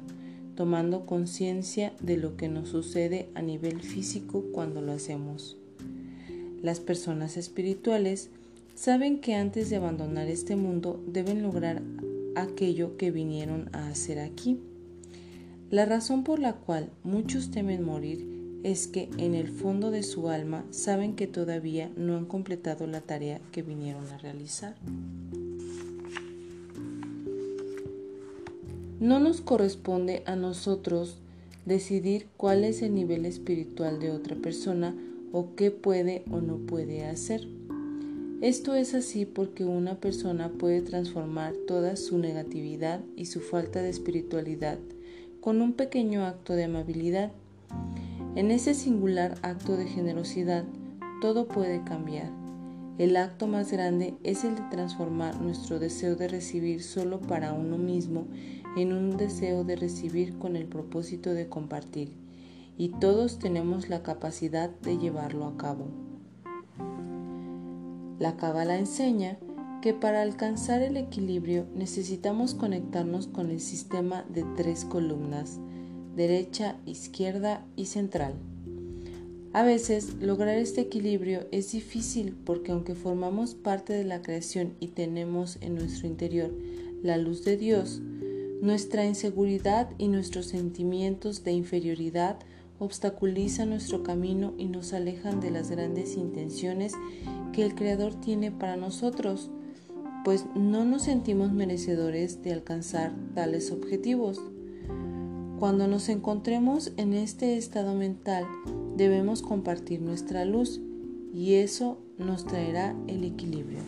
tomando 0.54 1.06
conciencia 1.06 1.92
de 2.00 2.16
lo 2.16 2.36
que 2.36 2.48
nos 2.48 2.68
sucede 2.68 3.28
a 3.34 3.42
nivel 3.42 3.82
físico 3.82 4.44
cuando 4.52 4.80
lo 4.80 4.92
hacemos. 4.92 5.56
Las 6.62 6.80
personas 6.80 7.36
espirituales 7.36 8.30
saben 8.74 9.20
que 9.20 9.34
antes 9.34 9.70
de 9.70 9.76
abandonar 9.76 10.28
este 10.28 10.56
mundo 10.56 11.02
deben 11.06 11.42
lograr 11.42 11.82
aquello 12.34 12.96
que 12.96 13.10
vinieron 13.10 13.70
a 13.72 13.88
hacer 13.88 14.18
aquí. 14.18 14.60
La 15.70 15.84
razón 15.84 16.24
por 16.24 16.38
la 16.38 16.54
cual 16.54 16.90
muchos 17.02 17.50
temen 17.50 17.84
morir 17.84 18.60
es 18.62 18.86
que 18.86 19.08
en 19.18 19.34
el 19.34 19.48
fondo 19.48 19.90
de 19.90 20.02
su 20.02 20.28
alma 20.28 20.64
saben 20.70 21.14
que 21.14 21.26
todavía 21.26 21.90
no 21.96 22.16
han 22.16 22.26
completado 22.26 22.86
la 22.86 23.00
tarea 23.00 23.40
que 23.52 23.62
vinieron 23.62 24.06
a 24.08 24.18
realizar. 24.18 24.76
No 28.98 29.20
nos 29.20 29.42
corresponde 29.42 30.22
a 30.24 30.36
nosotros 30.36 31.18
decidir 31.66 32.28
cuál 32.38 32.64
es 32.64 32.80
el 32.80 32.94
nivel 32.94 33.26
espiritual 33.26 34.00
de 34.00 34.10
otra 34.10 34.36
persona 34.36 34.94
o 35.32 35.54
qué 35.54 35.70
puede 35.70 36.24
o 36.30 36.40
no 36.40 36.56
puede 36.56 37.04
hacer. 37.04 37.46
Esto 38.40 38.74
es 38.74 38.94
así 38.94 39.26
porque 39.26 39.66
una 39.66 40.00
persona 40.00 40.48
puede 40.48 40.80
transformar 40.80 41.52
toda 41.66 41.96
su 41.96 42.16
negatividad 42.16 43.00
y 43.16 43.26
su 43.26 43.40
falta 43.40 43.82
de 43.82 43.90
espiritualidad 43.90 44.78
con 45.42 45.60
un 45.60 45.74
pequeño 45.74 46.24
acto 46.24 46.54
de 46.54 46.64
amabilidad. 46.64 47.32
En 48.34 48.50
ese 48.50 48.72
singular 48.72 49.34
acto 49.42 49.76
de 49.76 49.86
generosidad 49.86 50.64
todo 51.20 51.48
puede 51.48 51.84
cambiar. 51.84 52.30
El 52.98 53.16
acto 53.18 53.46
más 53.46 53.70
grande 53.70 54.14
es 54.24 54.42
el 54.44 54.54
de 54.54 54.62
transformar 54.70 55.38
nuestro 55.42 55.78
deseo 55.78 56.16
de 56.16 56.28
recibir 56.28 56.82
solo 56.82 57.20
para 57.20 57.52
uno 57.52 57.76
mismo 57.76 58.26
en 58.76 58.92
un 58.92 59.16
deseo 59.16 59.64
de 59.64 59.76
recibir 59.76 60.38
con 60.38 60.54
el 60.54 60.66
propósito 60.66 61.34
de 61.34 61.48
compartir, 61.48 62.12
y 62.78 62.90
todos 62.90 63.38
tenemos 63.38 63.88
la 63.88 64.02
capacidad 64.02 64.70
de 64.70 64.98
llevarlo 64.98 65.46
a 65.46 65.56
cabo. 65.56 65.86
La 68.18 68.36
Cábala 68.36 68.78
enseña 68.78 69.38
que 69.82 69.94
para 69.94 70.22
alcanzar 70.22 70.82
el 70.82 70.96
equilibrio 70.96 71.66
necesitamos 71.74 72.54
conectarnos 72.54 73.26
con 73.26 73.50
el 73.50 73.60
sistema 73.60 74.24
de 74.28 74.44
tres 74.56 74.84
columnas, 74.84 75.58
derecha, 76.14 76.76
izquierda 76.86 77.64
y 77.76 77.86
central. 77.86 78.34
A 79.52 79.62
veces 79.62 80.14
lograr 80.20 80.58
este 80.58 80.82
equilibrio 80.82 81.46
es 81.50 81.72
difícil 81.72 82.34
porque 82.44 82.72
aunque 82.72 82.94
formamos 82.94 83.54
parte 83.54 83.92
de 83.92 84.04
la 84.04 84.22
creación 84.22 84.74
y 84.80 84.88
tenemos 84.88 85.56
en 85.60 85.76
nuestro 85.76 86.06
interior 86.06 86.52
la 87.02 87.16
luz 87.16 87.44
de 87.44 87.56
Dios, 87.56 88.02
nuestra 88.62 89.04
inseguridad 89.04 89.90
y 89.98 90.08
nuestros 90.08 90.46
sentimientos 90.46 91.44
de 91.44 91.52
inferioridad 91.52 92.38
obstaculizan 92.78 93.70
nuestro 93.70 94.02
camino 94.02 94.54
y 94.58 94.66
nos 94.66 94.92
alejan 94.92 95.40
de 95.40 95.50
las 95.50 95.70
grandes 95.70 96.16
intenciones 96.16 96.92
que 97.52 97.64
el 97.64 97.74
Creador 97.74 98.14
tiene 98.14 98.50
para 98.50 98.76
nosotros, 98.76 99.50
pues 100.24 100.44
no 100.54 100.84
nos 100.84 101.02
sentimos 101.02 101.52
merecedores 101.52 102.42
de 102.42 102.52
alcanzar 102.52 103.12
tales 103.34 103.70
objetivos. 103.70 104.40
Cuando 105.58 105.88
nos 105.88 106.08
encontremos 106.08 106.92
en 106.96 107.14
este 107.14 107.56
estado 107.56 107.94
mental, 107.94 108.44
debemos 108.96 109.40
compartir 109.40 110.02
nuestra 110.02 110.44
luz 110.44 110.80
y 111.32 111.54
eso 111.54 111.98
nos 112.18 112.44
traerá 112.44 112.94
el 113.06 113.24
equilibrio. 113.24 113.80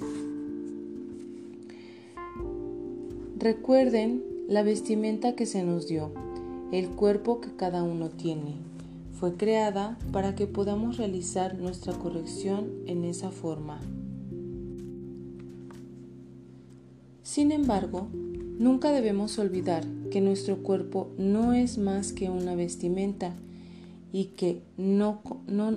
Recuerden 3.39 4.28
la 4.49 4.63
vestimenta 4.63 5.35
que 5.35 5.45
se 5.45 5.63
nos 5.63 5.87
dio, 5.89 6.11
el 6.73 6.89
cuerpo 6.89 7.39
que 7.39 7.55
cada 7.55 7.83
uno 7.83 8.09
tiene. 8.09 8.55
Fue 9.13 9.35
creada 9.35 9.99
para 10.11 10.35
que 10.35 10.47
podamos 10.47 10.97
realizar 10.97 11.59
nuestra 11.59 11.93
corrección 11.93 12.71
en 12.87 13.05
esa 13.05 13.31
forma. 13.31 13.79
Sin 17.23 17.53
embargo, 17.53 18.09
nunca 18.59 18.91
debemos 18.91 19.39
olvidar 19.39 19.85
que 20.11 20.23
nuestro 20.23 20.63
cuerpo 20.63 21.11
no 21.19 21.53
es 21.53 21.77
más 21.77 22.15
que 22.15 22.31
una 22.31 22.55
vestimenta 22.55 23.35
y 24.15 24.27
que 24.37 24.63
no, 24.79 25.21
no 25.47 25.77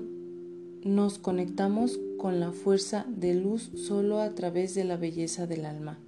nos 0.86 1.18
conectamos 1.18 2.00
con 2.18 2.40
la 2.40 2.54
fuerza 2.54 3.06
de 3.10 3.34
luz 3.34 3.70
solo 3.76 4.22
a 4.22 4.34
través 4.34 4.76
de 4.76 4.86
la 4.86 4.96
belleza 4.96 5.46
del 5.46 5.66
alma. 5.66 6.00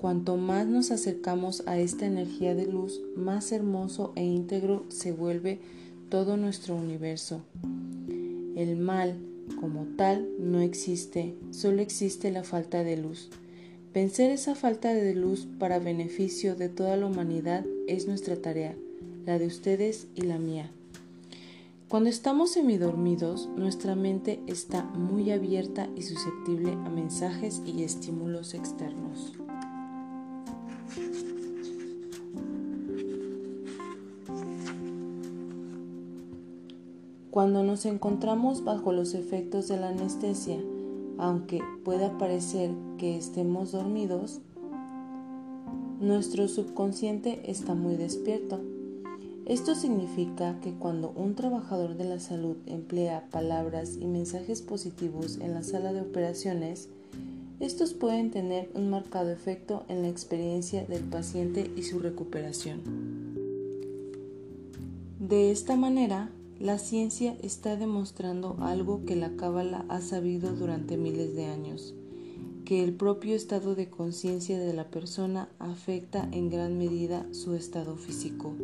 Cuanto 0.00 0.38
más 0.38 0.66
nos 0.66 0.92
acercamos 0.92 1.62
a 1.66 1.78
esta 1.78 2.06
energía 2.06 2.54
de 2.54 2.64
luz, 2.64 3.02
más 3.16 3.52
hermoso 3.52 4.14
e 4.16 4.24
íntegro 4.24 4.86
se 4.88 5.12
vuelve 5.12 5.58
todo 6.08 6.38
nuestro 6.38 6.74
universo. 6.74 7.42
El 8.56 8.78
mal, 8.78 9.18
como 9.60 9.84
tal, 9.98 10.26
no 10.38 10.60
existe, 10.60 11.34
solo 11.50 11.82
existe 11.82 12.30
la 12.30 12.44
falta 12.44 12.82
de 12.82 12.96
luz. 12.96 13.28
Vencer 13.92 14.30
esa 14.30 14.54
falta 14.54 14.94
de 14.94 15.14
luz 15.14 15.46
para 15.58 15.78
beneficio 15.78 16.56
de 16.56 16.70
toda 16.70 16.96
la 16.96 17.04
humanidad 17.04 17.66
es 17.86 18.06
nuestra 18.06 18.36
tarea, 18.36 18.74
la 19.26 19.38
de 19.38 19.48
ustedes 19.48 20.06
y 20.14 20.22
la 20.22 20.38
mía. 20.38 20.70
Cuando 21.88 22.08
estamos 22.08 22.52
semidormidos, 22.52 23.50
nuestra 23.54 23.96
mente 23.96 24.40
está 24.46 24.82
muy 24.82 25.30
abierta 25.30 25.90
y 25.94 26.02
susceptible 26.02 26.72
a 26.72 26.88
mensajes 26.88 27.60
y 27.66 27.82
estímulos 27.82 28.54
externos. 28.54 29.34
Cuando 37.30 37.62
nos 37.62 37.86
encontramos 37.86 38.64
bajo 38.64 38.92
los 38.92 39.14
efectos 39.14 39.68
de 39.68 39.76
la 39.76 39.90
anestesia, 39.90 40.58
aunque 41.16 41.60
pueda 41.84 42.18
parecer 42.18 42.70
que 42.98 43.16
estemos 43.16 43.72
dormidos, 43.72 44.40
nuestro 46.00 46.48
subconsciente 46.48 47.40
está 47.50 47.74
muy 47.74 47.96
despierto. 47.96 48.60
Esto 49.46 49.74
significa 49.74 50.58
que 50.60 50.72
cuando 50.72 51.12
un 51.14 51.34
trabajador 51.34 51.96
de 51.96 52.04
la 52.04 52.20
salud 52.20 52.56
emplea 52.66 53.28
palabras 53.30 53.96
y 54.00 54.06
mensajes 54.06 54.60
positivos 54.62 55.38
en 55.40 55.54
la 55.54 55.62
sala 55.62 55.92
de 55.92 56.00
operaciones, 56.00 56.88
estos 57.60 57.92
pueden 57.92 58.30
tener 58.30 58.70
un 58.74 58.88
marcado 58.88 59.30
efecto 59.30 59.84
en 59.88 60.02
la 60.02 60.08
experiencia 60.08 60.84
del 60.84 61.04
paciente 61.04 61.70
y 61.76 61.82
su 61.82 61.98
recuperación. 61.98 62.80
De 65.18 65.50
esta 65.50 65.76
manera, 65.76 66.30
la 66.58 66.78
ciencia 66.78 67.36
está 67.42 67.76
demostrando 67.76 68.56
algo 68.60 69.04
que 69.04 69.14
la 69.14 69.36
cábala 69.36 69.84
ha 69.88 70.00
sabido 70.00 70.54
durante 70.54 70.96
miles 70.96 71.36
de 71.36 71.44
años, 71.44 71.94
que 72.64 72.82
el 72.82 72.94
propio 72.94 73.36
estado 73.36 73.74
de 73.74 73.90
conciencia 73.90 74.58
de 74.58 74.72
la 74.72 74.90
persona 74.90 75.48
afecta 75.58 76.28
en 76.32 76.48
gran 76.48 76.78
medida 76.78 77.26
su 77.32 77.54
estado 77.54 77.96
físico. 77.96 78.54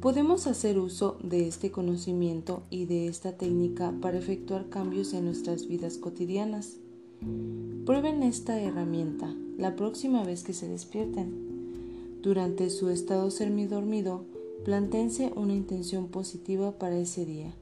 Podemos 0.00 0.48
hacer 0.48 0.80
uso 0.80 1.16
de 1.22 1.46
este 1.46 1.70
conocimiento 1.70 2.64
y 2.70 2.86
de 2.86 3.06
esta 3.06 3.36
técnica 3.36 3.94
para 4.00 4.18
efectuar 4.18 4.68
cambios 4.68 5.12
en 5.12 5.26
nuestras 5.26 5.68
vidas 5.68 5.96
cotidianas. 5.96 6.81
Prueben 7.86 8.22
esta 8.22 8.60
herramienta 8.60 9.34
la 9.58 9.76
próxima 9.76 10.24
vez 10.24 10.42
que 10.42 10.52
se 10.52 10.68
despierten. 10.68 12.20
Durante 12.22 12.70
su 12.70 12.90
estado 12.90 13.30
semidormido, 13.30 14.24
Plantense 14.64 15.32
una 15.34 15.54
intención 15.54 16.06
positiva 16.06 16.78
para 16.78 16.96
ese 16.96 17.26
día. 17.26 17.52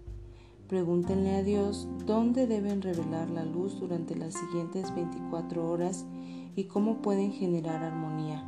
Pregúntenle 0.68 1.30
a 1.30 1.42
Dios 1.42 1.88
dónde 2.04 2.46
deben 2.46 2.82
revelar 2.82 3.30
la 3.30 3.46
luz 3.46 3.80
durante 3.80 4.14
las 4.14 4.34
siguientes 4.34 4.94
24 4.94 5.66
horas 5.66 6.04
y 6.56 6.64
cómo 6.64 7.00
pueden 7.00 7.32
generar 7.32 7.82
armonía. 7.82 8.44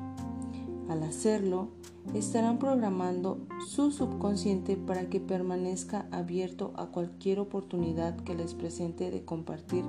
Al 0.89 1.03
hacerlo, 1.03 1.69
estarán 2.15 2.59
programando 2.59 3.39
su 3.69 3.91
subconsciente 3.91 4.77
para 4.77 5.09
que 5.09 5.21
permanezca 5.21 6.07
abierto 6.11 6.73
a 6.77 6.87
cualquier 6.87 7.39
oportunidad 7.39 8.17
que 8.17 8.35
les 8.35 8.55
presente 8.55 9.11
de 9.11 9.25
compartir 9.25 9.85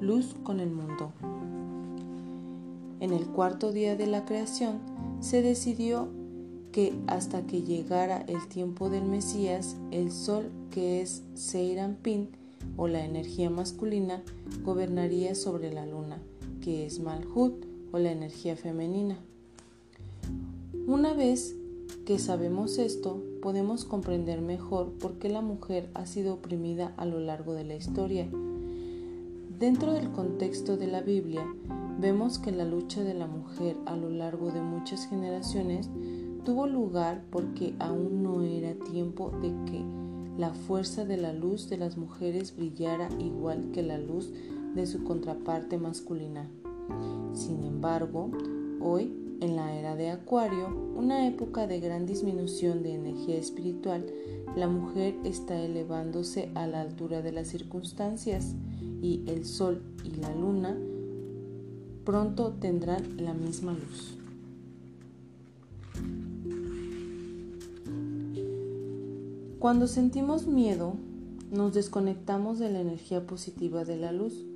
luz 0.00 0.34
con 0.42 0.60
el 0.60 0.70
mundo. 0.70 1.12
En 3.00 3.12
el 3.12 3.26
cuarto 3.26 3.72
día 3.72 3.96
de 3.96 4.06
la 4.06 4.24
creación 4.24 4.78
se 5.20 5.42
decidió 5.42 6.08
que 6.72 6.94
hasta 7.06 7.46
que 7.46 7.62
llegara 7.62 8.18
el 8.28 8.46
tiempo 8.48 8.90
del 8.90 9.04
Mesías, 9.04 9.76
el 9.90 10.12
sol, 10.12 10.50
que 10.70 11.02
es 11.02 11.22
Seirampin 11.34 12.28
o 12.76 12.88
la 12.88 13.04
energía 13.04 13.50
masculina, 13.50 14.22
gobernaría 14.62 15.34
sobre 15.34 15.72
la 15.72 15.86
luna, 15.86 16.18
que 16.60 16.86
es 16.86 17.00
Malhut 17.00 17.64
o 17.92 17.98
la 17.98 18.12
energía 18.12 18.56
femenina. 18.56 19.18
Una 20.86 21.12
vez 21.14 21.56
que 22.04 22.18
sabemos 22.18 22.78
esto, 22.78 23.22
podemos 23.42 23.84
comprender 23.84 24.40
mejor 24.40 24.92
por 24.92 25.18
qué 25.18 25.28
la 25.28 25.40
mujer 25.40 25.88
ha 25.94 26.06
sido 26.06 26.34
oprimida 26.34 26.94
a 26.96 27.04
lo 27.04 27.20
largo 27.20 27.54
de 27.54 27.64
la 27.64 27.76
historia. 27.76 28.28
Dentro 29.58 29.92
del 29.92 30.10
contexto 30.10 30.76
de 30.76 30.86
la 30.86 31.02
Biblia, 31.02 31.46
vemos 32.00 32.38
que 32.38 32.50
la 32.50 32.64
lucha 32.64 33.04
de 33.04 33.14
la 33.14 33.26
mujer 33.26 33.76
a 33.86 33.94
lo 33.94 34.10
largo 34.10 34.50
de 34.50 34.62
muchas 34.62 35.06
generaciones 35.06 35.88
tuvo 36.44 36.66
lugar 36.66 37.22
porque 37.30 37.74
aún 37.78 38.22
no 38.22 38.42
era 38.42 38.74
tiempo 38.74 39.30
de 39.42 39.48
que 39.70 39.84
la 40.38 40.54
fuerza 40.54 41.04
de 41.04 41.18
la 41.18 41.34
luz 41.34 41.68
de 41.68 41.76
las 41.76 41.98
mujeres 41.98 42.56
brillara 42.56 43.10
igual 43.18 43.70
que 43.72 43.82
la 43.82 43.98
luz 43.98 44.32
de 44.74 44.86
su 44.86 45.04
contraparte 45.04 45.76
masculina. 45.76 46.48
Sin 47.34 47.62
embargo, 47.64 48.30
hoy, 48.80 49.12
en 49.40 49.56
la 49.56 49.74
era 49.76 49.96
de 49.96 50.10
Acuario, 50.10 50.68
una 50.94 51.26
época 51.26 51.66
de 51.66 51.80
gran 51.80 52.06
disminución 52.06 52.82
de 52.82 52.94
energía 52.94 53.36
espiritual, 53.36 54.06
la 54.56 54.68
mujer 54.68 55.14
está 55.24 55.60
elevándose 55.60 56.50
a 56.54 56.66
la 56.66 56.80
altura 56.80 57.22
de 57.22 57.32
las 57.32 57.48
circunstancias 57.48 58.54
y 59.02 59.22
el 59.26 59.44
sol 59.44 59.82
y 60.04 60.10
la 60.20 60.34
luna 60.34 60.76
pronto 62.04 62.52
tendrán 62.60 63.24
la 63.24 63.34
misma 63.34 63.72
luz. 63.72 64.16
Cuando 69.58 69.86
sentimos 69.86 70.46
miedo, 70.46 70.94
nos 71.50 71.74
desconectamos 71.74 72.58
de 72.58 72.70
la 72.70 72.80
energía 72.80 73.26
positiva 73.26 73.84
de 73.84 73.96
la 73.96 74.10
luz. 74.10 74.46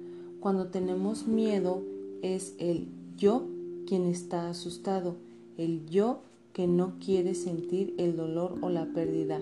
Cuando 0.40 0.68
tenemos 0.68 1.26
miedo, 1.26 1.82
es 2.22 2.54
el 2.58 2.88
yo 3.16 3.46
quien 3.86 4.06
está 4.06 4.48
asustado, 4.48 5.16
el 5.56 5.86
yo 5.86 6.20
que 6.52 6.66
no 6.66 6.94
quiere 7.04 7.34
sentir 7.34 7.94
el 7.98 8.16
dolor 8.16 8.58
o 8.62 8.70
la 8.70 8.86
pérdida. 8.86 9.40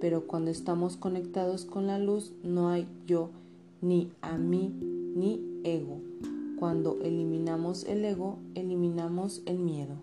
Pero 0.00 0.26
cuando 0.26 0.50
estamos 0.50 0.96
conectados 0.96 1.64
con 1.64 1.86
la 1.86 1.98
luz, 1.98 2.32
no 2.42 2.68
hay 2.68 2.86
yo 3.06 3.30
ni 3.80 4.10
a 4.22 4.38
mí, 4.38 4.72
ni 5.14 5.40
ego. 5.62 6.00
Cuando 6.58 6.98
eliminamos 7.02 7.84
el 7.84 8.04
ego, 8.04 8.38
eliminamos 8.54 9.42
el 9.46 9.58
miedo. 9.58 9.94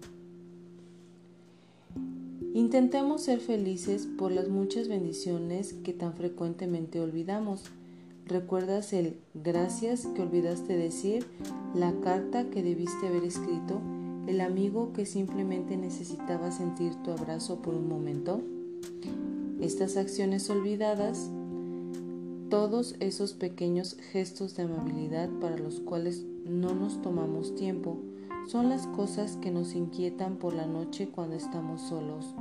Intentemos 2.54 3.22
ser 3.22 3.40
felices 3.40 4.08
por 4.18 4.32
las 4.32 4.50
muchas 4.50 4.88
bendiciones 4.88 5.74
que 5.74 5.94
tan 5.94 6.14
frecuentemente 6.14 7.00
olvidamos. 7.00 7.64
¿Recuerdas 8.32 8.94
el 8.94 9.18
gracias 9.34 10.06
que 10.06 10.22
olvidaste 10.22 10.78
decir? 10.78 11.26
¿La 11.76 11.92
carta 12.00 12.50
que 12.50 12.64
debiste 12.64 13.08
haber 13.08 13.26
escrito? 13.26 13.82
¿El 14.26 14.40
amigo 14.40 14.94
que 14.94 15.06
simplemente 15.06 15.76
necesitaba 15.76 16.50
sentir 16.52 16.96
tu 17.04 17.12
abrazo 17.12 17.62
por 17.62 17.76
un 17.76 17.90
momento? 17.90 18.40
Estas 19.60 19.98
acciones 19.98 20.50
olvidadas, 20.50 21.30
todos 22.50 22.96
esos 23.02 23.34
pequeños 23.34 23.98
gestos 24.14 24.56
de 24.56 24.64
amabilidad 24.64 25.28
para 25.42 25.58
los 25.58 25.82
cuales 25.82 26.24
no 26.46 26.74
nos 26.74 27.02
tomamos 27.02 27.54
tiempo, 27.56 27.98
son 28.48 28.70
las 28.70 28.88
cosas 28.88 29.36
que 29.42 29.52
nos 29.52 29.76
inquietan 29.76 30.38
por 30.38 30.54
la 30.54 30.68
noche 30.68 31.10
cuando 31.10 31.36
estamos 31.36 31.82
solos. 31.82 32.34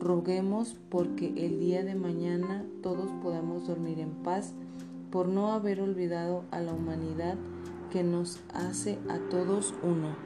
Roguemos 0.00 0.74
porque 0.88 1.32
el 1.36 1.60
día 1.60 1.84
de 1.84 1.94
mañana 1.94 2.64
todos 2.82 3.12
podamos 3.22 3.68
dormir 3.68 4.00
en 4.00 4.10
paz 4.24 4.54
por 5.10 5.28
no 5.28 5.52
haber 5.52 5.80
olvidado 5.80 6.44
a 6.50 6.60
la 6.60 6.72
humanidad 6.72 7.36
que 7.90 8.02
nos 8.02 8.40
hace 8.52 8.98
a 9.08 9.18
todos 9.30 9.74
uno. 9.82 10.16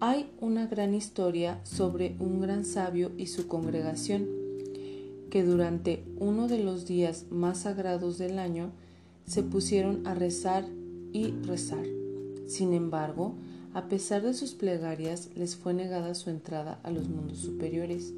Hay 0.00 0.30
una 0.40 0.66
gran 0.66 0.94
historia 0.94 1.60
sobre 1.64 2.16
un 2.20 2.40
gran 2.40 2.64
sabio 2.64 3.10
y 3.16 3.26
su 3.26 3.48
congregación 3.48 4.28
que 5.30 5.42
durante 5.42 6.04
uno 6.18 6.48
de 6.48 6.62
los 6.62 6.86
días 6.86 7.26
más 7.30 7.62
sagrados 7.62 8.16
del 8.16 8.38
año 8.38 8.70
se 9.26 9.42
pusieron 9.42 10.06
a 10.06 10.14
rezar 10.14 10.64
y 11.12 11.32
rezar. 11.42 11.84
Sin 12.46 12.72
embargo, 12.72 13.34
a 13.74 13.88
pesar 13.88 14.22
de 14.22 14.34
sus 14.34 14.54
plegarias, 14.54 15.28
les 15.36 15.56
fue 15.56 15.74
negada 15.74 16.14
su 16.14 16.30
entrada 16.30 16.80
a 16.82 16.90
los 16.90 17.08
mundos 17.08 17.38
superiores. 17.38 18.14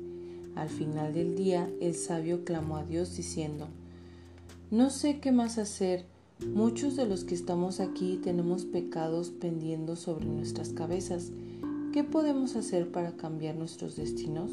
Al 0.55 0.69
final 0.69 1.12
del 1.12 1.35
día, 1.35 1.69
el 1.81 1.95
sabio 1.95 2.45
clamó 2.45 2.77
a 2.77 2.85
Dios 2.85 3.16
diciendo, 3.16 3.69
No 4.70 4.90
sé 4.90 5.20
qué 5.20 5.33
más 5.33 5.59
hacer, 5.59 6.06
muchos 6.54 6.96
de 6.96 7.06
los 7.06 7.24
que 7.24 7.35
estamos 7.35 7.80
aquí 7.80 8.20
tenemos 8.22 8.64
pecados 8.64 9.30
pendiendo 9.30 9.96
sobre 9.96 10.26
nuestras 10.26 10.70
cabezas. 10.70 11.33
¿Qué 11.92 12.04
podemos 12.04 12.56
hacer 12.56 12.90
para 12.90 13.16
cambiar 13.16 13.56
nuestros 13.56 13.96
destinos? 13.96 14.50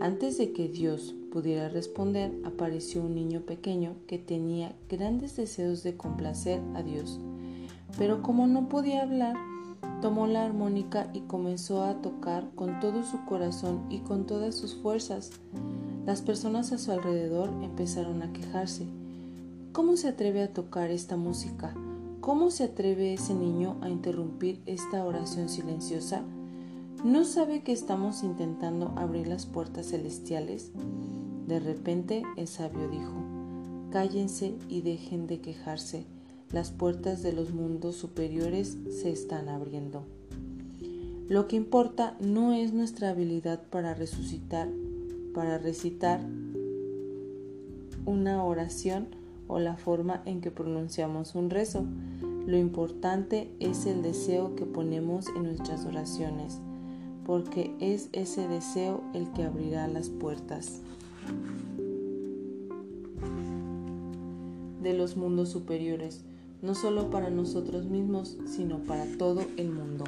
Antes 0.00 0.38
de 0.38 0.52
que 0.52 0.68
Dios 0.68 1.14
pudiera 1.32 1.68
responder, 1.68 2.32
apareció 2.44 3.02
un 3.02 3.14
niño 3.14 3.40
pequeño 3.42 3.96
que 4.06 4.18
tenía 4.18 4.74
grandes 4.88 5.36
deseos 5.36 5.82
de 5.82 5.96
complacer 5.96 6.60
a 6.74 6.82
Dios 6.82 7.20
pero 7.98 8.22
como 8.22 8.46
no 8.46 8.68
podía 8.68 9.02
hablar, 9.02 9.36
tomó 10.00 10.26
la 10.26 10.44
armónica 10.44 11.10
y 11.12 11.20
comenzó 11.20 11.84
a 11.84 12.00
tocar 12.00 12.48
con 12.54 12.80
todo 12.80 13.02
su 13.02 13.24
corazón 13.24 13.84
y 13.90 13.98
con 14.00 14.26
todas 14.26 14.54
sus 14.54 14.74
fuerzas. 14.74 15.30
Las 16.06 16.22
personas 16.22 16.72
a 16.72 16.78
su 16.78 16.92
alrededor 16.92 17.50
empezaron 17.62 18.22
a 18.22 18.32
quejarse. 18.32 18.86
¿Cómo 19.72 19.96
se 19.96 20.08
atreve 20.08 20.42
a 20.42 20.52
tocar 20.52 20.90
esta 20.90 21.16
música? 21.16 21.72
¿Cómo 22.20 22.50
se 22.50 22.64
atreve 22.64 23.14
ese 23.14 23.34
niño 23.34 23.76
a 23.82 23.88
interrumpir 23.88 24.60
esta 24.66 25.04
oración 25.04 25.48
silenciosa? 25.48 26.22
¿No 27.04 27.24
sabe 27.24 27.62
que 27.62 27.70
estamos 27.70 28.24
intentando 28.24 28.92
abrir 28.96 29.28
las 29.28 29.46
puertas 29.46 29.86
celestiales? 29.86 30.72
De 31.46 31.60
repente 31.60 32.24
el 32.36 32.48
sabio 32.48 32.88
dijo, 32.88 33.12
cállense 33.92 34.56
y 34.68 34.80
dejen 34.80 35.28
de 35.28 35.40
quejarse 35.40 36.04
las 36.50 36.72
puertas 36.72 37.22
de 37.22 37.32
los 37.32 37.52
mundos 37.52 37.94
superiores 37.94 38.76
se 38.90 39.10
están 39.10 39.48
abriendo. 39.48 40.02
Lo 41.28 41.46
que 41.46 41.54
importa 41.54 42.16
no 42.18 42.54
es 42.54 42.72
nuestra 42.72 43.10
habilidad 43.10 43.62
para 43.70 43.94
resucitar, 43.94 44.68
para 45.32 45.58
recitar 45.58 46.20
una 48.04 48.42
oración 48.42 49.19
o 49.50 49.58
la 49.58 49.76
forma 49.76 50.22
en 50.24 50.40
que 50.40 50.50
pronunciamos 50.50 51.34
un 51.34 51.50
rezo. 51.50 51.84
Lo 52.46 52.56
importante 52.56 53.50
es 53.60 53.86
el 53.86 54.02
deseo 54.02 54.54
que 54.56 54.64
ponemos 54.64 55.26
en 55.36 55.42
nuestras 55.42 55.84
oraciones, 55.84 56.60
porque 57.26 57.74
es 57.80 58.08
ese 58.12 58.48
deseo 58.48 59.02
el 59.12 59.30
que 59.32 59.44
abrirá 59.44 59.88
las 59.88 60.08
puertas 60.08 60.80
de 64.82 64.94
los 64.94 65.16
mundos 65.16 65.50
superiores 65.50 66.24
no 66.62 66.74
solo 66.74 67.10
para 67.10 67.30
nosotros 67.30 67.86
mismos, 67.86 68.36
sino 68.44 68.78
para 68.80 69.06
todo 69.16 69.42
el 69.56 69.70
mundo. 69.70 70.04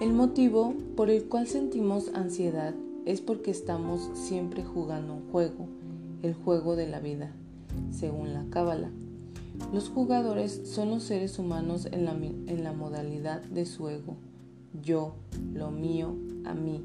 El 0.00 0.12
motivo 0.12 0.74
por 0.96 1.10
el 1.10 1.24
cual 1.24 1.46
sentimos 1.46 2.10
ansiedad 2.14 2.74
es 3.08 3.22
porque 3.22 3.50
estamos 3.50 4.10
siempre 4.12 4.62
jugando 4.62 5.14
un 5.14 5.30
juego, 5.32 5.66
el 6.22 6.34
juego 6.34 6.76
de 6.76 6.86
la 6.86 7.00
vida, 7.00 7.32
según 7.90 8.34
la 8.34 8.44
Cábala. 8.50 8.90
Los 9.72 9.88
jugadores 9.88 10.60
son 10.66 10.90
los 10.90 11.04
seres 11.04 11.38
humanos 11.38 11.88
en 11.90 12.04
la, 12.04 12.12
en 12.12 12.62
la 12.62 12.74
modalidad 12.74 13.40
de 13.40 13.64
su 13.64 13.88
ego, 13.88 14.18
yo, 14.82 15.14
lo 15.54 15.70
mío, 15.70 16.16
a 16.44 16.52
mí. 16.52 16.82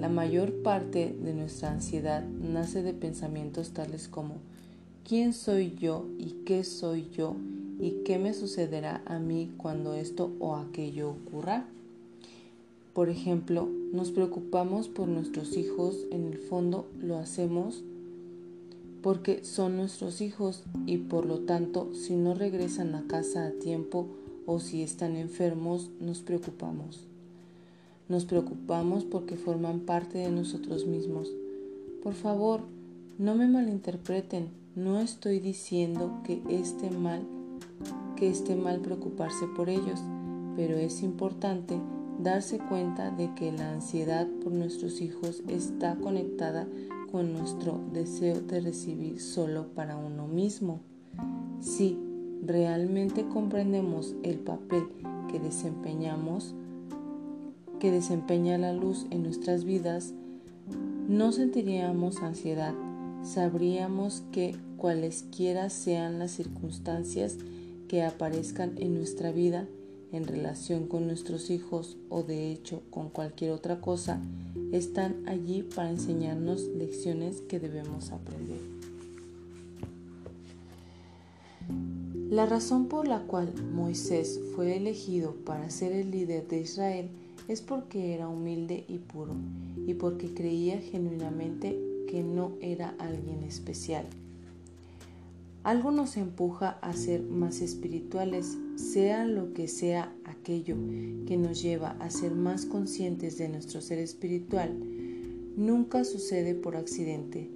La 0.00 0.08
mayor 0.08 0.52
parte 0.64 1.16
de 1.22 1.32
nuestra 1.32 1.70
ansiedad 1.70 2.24
nace 2.24 2.82
de 2.82 2.92
pensamientos 2.92 3.70
tales 3.70 4.08
como 4.08 4.38
quién 5.08 5.32
soy 5.32 5.76
yo 5.76 6.08
y 6.18 6.42
qué 6.44 6.64
soy 6.64 7.08
yo 7.10 7.36
y 7.78 8.02
qué 8.04 8.18
me 8.18 8.34
sucederá 8.34 9.00
a 9.06 9.20
mí 9.20 9.52
cuando 9.58 9.94
esto 9.94 10.32
o 10.40 10.56
aquello 10.56 11.10
ocurra. 11.10 11.66
Por 12.94 13.08
ejemplo, 13.08 13.68
nos 13.92 14.10
preocupamos 14.10 14.88
por 14.88 15.08
nuestros 15.08 15.56
hijos, 15.56 15.96
en 16.10 16.26
el 16.26 16.38
fondo 16.38 16.86
lo 17.00 17.16
hacemos 17.16 17.84
porque 19.02 19.44
son 19.44 19.76
nuestros 19.76 20.20
hijos 20.20 20.62
y 20.86 20.96
por 20.96 21.26
lo 21.26 21.40
tanto 21.40 21.92
si 21.92 22.14
no 22.14 22.34
regresan 22.34 22.94
a 22.94 23.06
casa 23.06 23.46
a 23.46 23.50
tiempo 23.50 24.06
o 24.46 24.60
si 24.60 24.82
están 24.82 25.16
enfermos 25.16 25.90
nos 26.00 26.20
preocupamos. 26.20 27.00
Nos 28.08 28.24
preocupamos 28.24 29.04
porque 29.04 29.36
forman 29.36 29.80
parte 29.80 30.18
de 30.18 30.30
nosotros 30.30 30.86
mismos. 30.86 31.32
Por 32.02 32.14
favor, 32.14 32.60
no 33.18 33.34
me 33.34 33.46
malinterpreten, 33.48 34.48
no 34.76 35.00
estoy 35.00 35.40
diciendo 35.40 36.20
que 36.24 36.42
esté 36.48 36.90
mal, 36.90 37.22
que 38.16 38.28
esté 38.28 38.54
mal 38.54 38.80
preocuparse 38.80 39.46
por 39.56 39.68
ellos, 39.68 40.00
pero 40.56 40.76
es 40.76 41.02
importante 41.02 41.78
darse 42.22 42.58
cuenta 42.58 43.10
de 43.10 43.34
que 43.34 43.52
la 43.52 43.72
ansiedad 43.72 44.26
por 44.42 44.52
nuestros 44.52 45.00
hijos 45.00 45.42
está 45.48 45.96
conectada 45.96 46.66
con 47.10 47.32
nuestro 47.32 47.80
deseo 47.92 48.40
de 48.40 48.60
recibir 48.60 49.20
solo 49.20 49.68
para 49.74 49.96
uno 49.96 50.28
mismo. 50.28 50.80
Si 51.60 51.98
realmente 52.44 53.26
comprendemos 53.28 54.14
el 54.22 54.38
papel 54.38 54.84
que 55.28 55.38
desempeñamos, 55.40 56.54
que 57.80 57.90
desempeña 57.90 58.56
la 58.58 58.72
luz 58.72 59.06
en 59.10 59.24
nuestras 59.24 59.64
vidas, 59.64 60.14
no 61.08 61.32
sentiríamos 61.32 62.22
ansiedad, 62.22 62.74
sabríamos 63.22 64.22
que 64.32 64.56
cualesquiera 64.76 65.70
sean 65.70 66.18
las 66.18 66.30
circunstancias 66.30 67.38
que 67.88 68.02
aparezcan 68.02 68.74
en 68.78 68.94
nuestra 68.94 69.32
vida 69.32 69.66
en 70.12 70.26
relación 70.26 70.86
con 70.86 71.06
nuestros 71.06 71.50
hijos 71.50 71.96
o 72.08 72.22
de 72.22 72.52
hecho 72.52 72.82
con 72.90 73.08
cualquier 73.08 73.52
otra 73.52 73.80
cosa, 73.80 74.20
están 74.70 75.26
allí 75.26 75.62
para 75.62 75.90
enseñarnos 75.90 76.62
lecciones 76.62 77.40
que 77.40 77.58
debemos 77.58 78.12
aprender. 78.12 78.60
La 82.30 82.46
razón 82.46 82.86
por 82.86 83.06
la 83.08 83.20
cual 83.20 83.52
Moisés 83.74 84.40
fue 84.54 84.76
elegido 84.76 85.34
para 85.44 85.68
ser 85.68 85.92
el 85.92 86.10
líder 86.10 86.48
de 86.48 86.60
Israel 86.60 87.10
es 87.48 87.60
porque 87.60 88.14
era 88.14 88.28
humilde 88.28 88.84
y 88.88 88.98
puro 88.98 89.34
y 89.86 89.94
porque 89.94 90.32
creía 90.32 90.80
genuinamente 90.80 91.78
que 92.08 92.22
no 92.22 92.52
era 92.60 92.94
alguien 92.98 93.42
especial. 93.42 94.06
Algo 95.64 95.90
nos 95.90 96.16
empuja 96.16 96.78
a 96.80 96.92
ser 96.92 97.22
más 97.22 97.60
espirituales, 97.60 98.56
sea 98.76 99.26
lo 99.26 99.52
que 99.52 99.68
sea 99.68 100.14
aquello 100.24 100.76
que 101.26 101.36
nos 101.36 101.62
lleva 101.62 101.90
a 102.00 102.10
ser 102.10 102.32
más 102.34 102.66
conscientes 102.66 103.38
de 103.38 103.48
nuestro 103.48 103.80
ser 103.80 103.98
espiritual. 103.98 104.74
Nunca 105.56 106.04
sucede 106.04 106.54
por 106.54 106.76
accidente, 106.76 107.50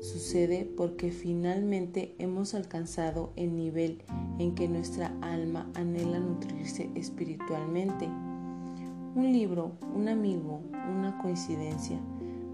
sucede 0.00 0.68
porque 0.76 1.10
finalmente 1.10 2.14
hemos 2.18 2.54
alcanzado 2.54 3.32
el 3.36 3.54
nivel 3.54 3.98
en 4.38 4.54
que 4.54 4.68
nuestra 4.68 5.16
alma 5.20 5.70
anhela 5.74 6.18
nutrirse 6.18 6.90
espiritualmente 6.94 8.08
un 9.16 9.32
libro, 9.32 9.72
un 9.94 10.08
amigo, 10.08 10.60
una 10.94 11.16
coincidencia. 11.22 11.98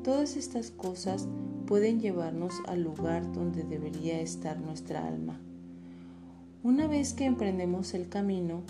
Todas 0.05 0.37
estas 0.37 0.70
cosas 0.70 1.27
pueden 1.66 2.01
llevarnos 2.01 2.55
al 2.68 2.85
lugar 2.85 3.33
donde 3.33 3.64
debería 3.64 4.20
estar 4.20 4.61
nuestra 4.61 5.05
alma. 5.05 5.40
Una 6.64 6.87
vez 6.87 7.12
que 7.12 7.25
emprendemos 7.25 7.92
el 7.92 8.09
camino, 8.09 8.62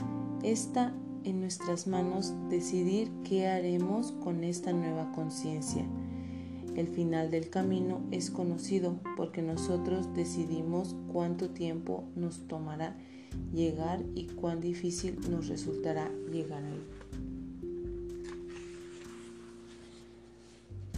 está 0.43 0.95
en 1.25 1.41
nuestras 1.41 1.87
manos 1.87 2.33
decidir 2.49 3.11
qué 3.23 3.49
haremos 3.49 4.13
con 4.13 4.45
esta 4.45 4.73
nueva 4.73 5.13
conciencia. 5.13 5.85
El 6.75 6.89
final 6.89 7.31
del 7.31 7.51
camino 7.51 8.01
es 8.11 8.31
conocido 8.31 8.99
porque 9.15 9.43
nosotros 9.43 10.15
decidimos 10.15 10.97
cuánto 11.13 11.51
tiempo 11.51 12.05
nos 12.17 12.49
tomará 12.49 12.97
llegar 13.53 14.03
y 14.15 14.25
cuán 14.25 14.63
difícil 14.63 15.19
nos 15.29 15.49
resultará 15.49 16.11
llegar 16.33 16.65
ahí. 16.65 16.81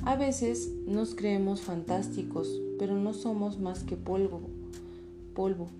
A 0.05 0.15
veces 0.15 0.71
nos 0.87 1.17
creemos 1.17 1.61
fantásticos, 1.61 2.61
pero 2.79 2.95
no 2.95 3.15
somos 3.15 3.59
más 3.59 3.83
que 3.83 3.97
polvo. 3.97 4.43
Polvo. 5.35 5.71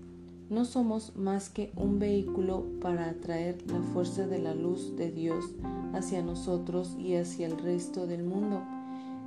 No 0.47 0.63
somos 0.63 1.15
más 1.15 1.49
que 1.49 1.71
un 1.75 1.97
vehículo 1.97 2.65
para 2.79 3.09
atraer 3.09 3.57
la 3.67 3.81
fuerza 3.81 4.27
de 4.27 4.37
la 4.37 4.53
luz 4.53 4.95
de 4.95 5.11
Dios 5.11 5.43
hacia 5.93 6.21
nosotros 6.21 6.95
y 6.99 7.15
hacia 7.15 7.47
el 7.47 7.57
resto 7.57 8.05
del 8.05 8.23
mundo. 8.23 8.61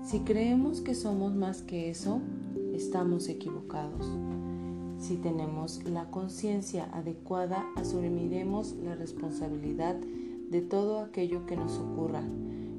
Si 0.04 0.20
creemos 0.20 0.81
que 0.81 0.94
somos 0.94 1.35
más 1.35 1.62
que 1.62 1.90
eso, 1.90 2.20
estamos 2.72 3.28
equivocados. 3.28 4.07
Si 4.98 5.16
tenemos 5.16 5.83
la 5.90 6.09
conciencia 6.09 6.88
adecuada, 6.92 7.66
asumiremos 7.74 8.76
la 8.85 8.94
responsabilidad 8.94 9.96
de 9.96 10.62
todo 10.62 11.00
aquello 11.00 11.46
que 11.46 11.57
nos 11.57 11.78
ocurra, 11.78 12.22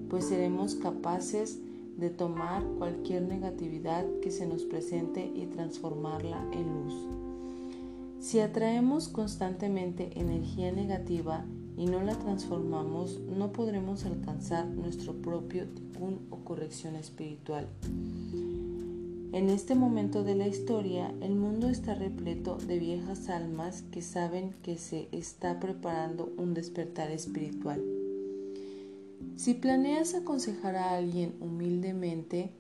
pues 0.10 0.26
seremos 0.26 0.76
capaces 0.76 1.60
de 1.98 2.10
tomar 2.10 2.64
cualquier 2.78 3.24
negatividad 3.24 4.06
que 4.22 4.32
se 4.32 4.48
nos 4.48 4.64
presente 4.64 5.30
y 5.36 5.46
transformarla 5.48 6.50
en 6.54 6.74
luz. 6.74 7.19
Si 8.20 8.42
atraemos 8.42 9.08
constantemente 9.08 10.20
energía 10.20 10.74
negativa 10.74 11.46
y 11.78 11.86
no 11.86 12.02
la 12.02 12.20
transformamos, 12.20 13.20
no 13.22 13.54
podremos 13.54 14.06
alcanzar 14.06 14.68
nuestro 14.68 15.14
propio 15.14 15.66
tikkun 15.68 16.20
o 16.30 16.44
corrección 16.44 16.96
espiritual. 16.96 17.68
En 19.32 19.50
este 19.50 19.74
momento 19.74 20.24
de 20.26 20.36
la 20.36 20.48
historia, 20.48 21.14
el 21.22 21.36
mundo 21.36 21.70
está 21.70 21.96
repleto 21.96 22.58
de 22.58 22.78
viejas 22.78 23.30
almas 23.30 23.84
que 23.84 24.02
saben 24.02 24.54
que 24.64 24.78
se 24.78 25.08
está 25.14 25.62
preparando 25.62 26.34
un 26.38 26.54
despertar 26.54 27.12
espiritual. 27.12 27.82
Si 29.38 29.54
planeas 29.54 30.14
aconsejar 30.14 30.76
a 30.76 30.92
alguien 30.98 31.36
humildemente 31.40 32.52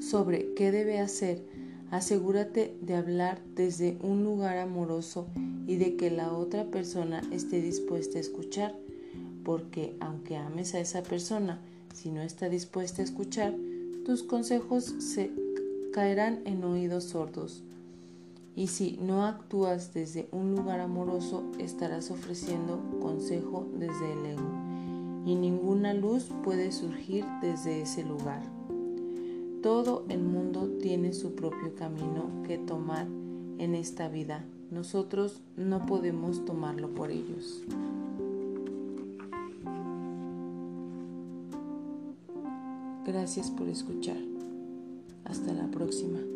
sobre 0.00 0.52
qué 0.54 0.70
debe 0.70 0.98
hacer, 0.98 1.63
asegúrate 1.90 2.76
de 2.80 2.94
hablar 2.94 3.40
desde 3.54 3.98
un 4.02 4.24
lugar 4.24 4.58
amoroso 4.58 5.26
y 5.66 5.76
de 5.76 5.96
que 5.96 6.10
la 6.10 6.32
otra 6.32 6.64
persona 6.64 7.22
esté 7.30 7.60
dispuesta 7.60 8.18
a 8.18 8.20
escuchar, 8.20 8.74
porque 9.44 9.96
aunque 10.00 10.36
ames 10.36 10.74
a 10.74 10.80
esa 10.80 11.02
persona, 11.02 11.60
si 11.94 12.10
no 12.10 12.22
está 12.22 12.48
dispuesta 12.48 13.02
a 13.02 13.04
escuchar, 13.04 13.54
tus 14.04 14.22
consejos 14.22 14.84
se 14.98 15.30
caerán 15.92 16.40
en 16.44 16.64
oídos 16.64 17.04
sordos. 17.04 17.62
Y 18.56 18.68
si 18.68 18.98
no 19.00 19.24
actúas 19.24 19.94
desde 19.94 20.28
un 20.30 20.54
lugar 20.54 20.80
amoroso, 20.80 21.44
estarás 21.58 22.10
ofreciendo 22.10 22.80
consejo 23.00 23.66
desde 23.78 24.12
el 24.12 24.26
ego. 24.26 24.50
Y 25.26 25.34
ninguna 25.34 25.94
luz 25.94 26.28
puede 26.44 26.70
surgir 26.70 27.24
desde 27.40 27.82
ese 27.82 28.04
lugar. 28.04 28.42
Todo 29.64 30.04
el 30.10 30.22
mundo 30.22 30.68
tiene 30.82 31.14
su 31.14 31.34
propio 31.34 31.74
camino 31.74 32.42
que 32.46 32.58
tomar 32.58 33.06
en 33.56 33.74
esta 33.74 34.10
vida. 34.10 34.44
Nosotros 34.70 35.40
no 35.56 35.86
podemos 35.86 36.44
tomarlo 36.44 36.94
por 36.94 37.10
ellos. 37.10 37.62
Gracias 43.06 43.50
por 43.50 43.70
escuchar. 43.70 44.18
Hasta 45.24 45.54
la 45.54 45.70
próxima. 45.70 46.33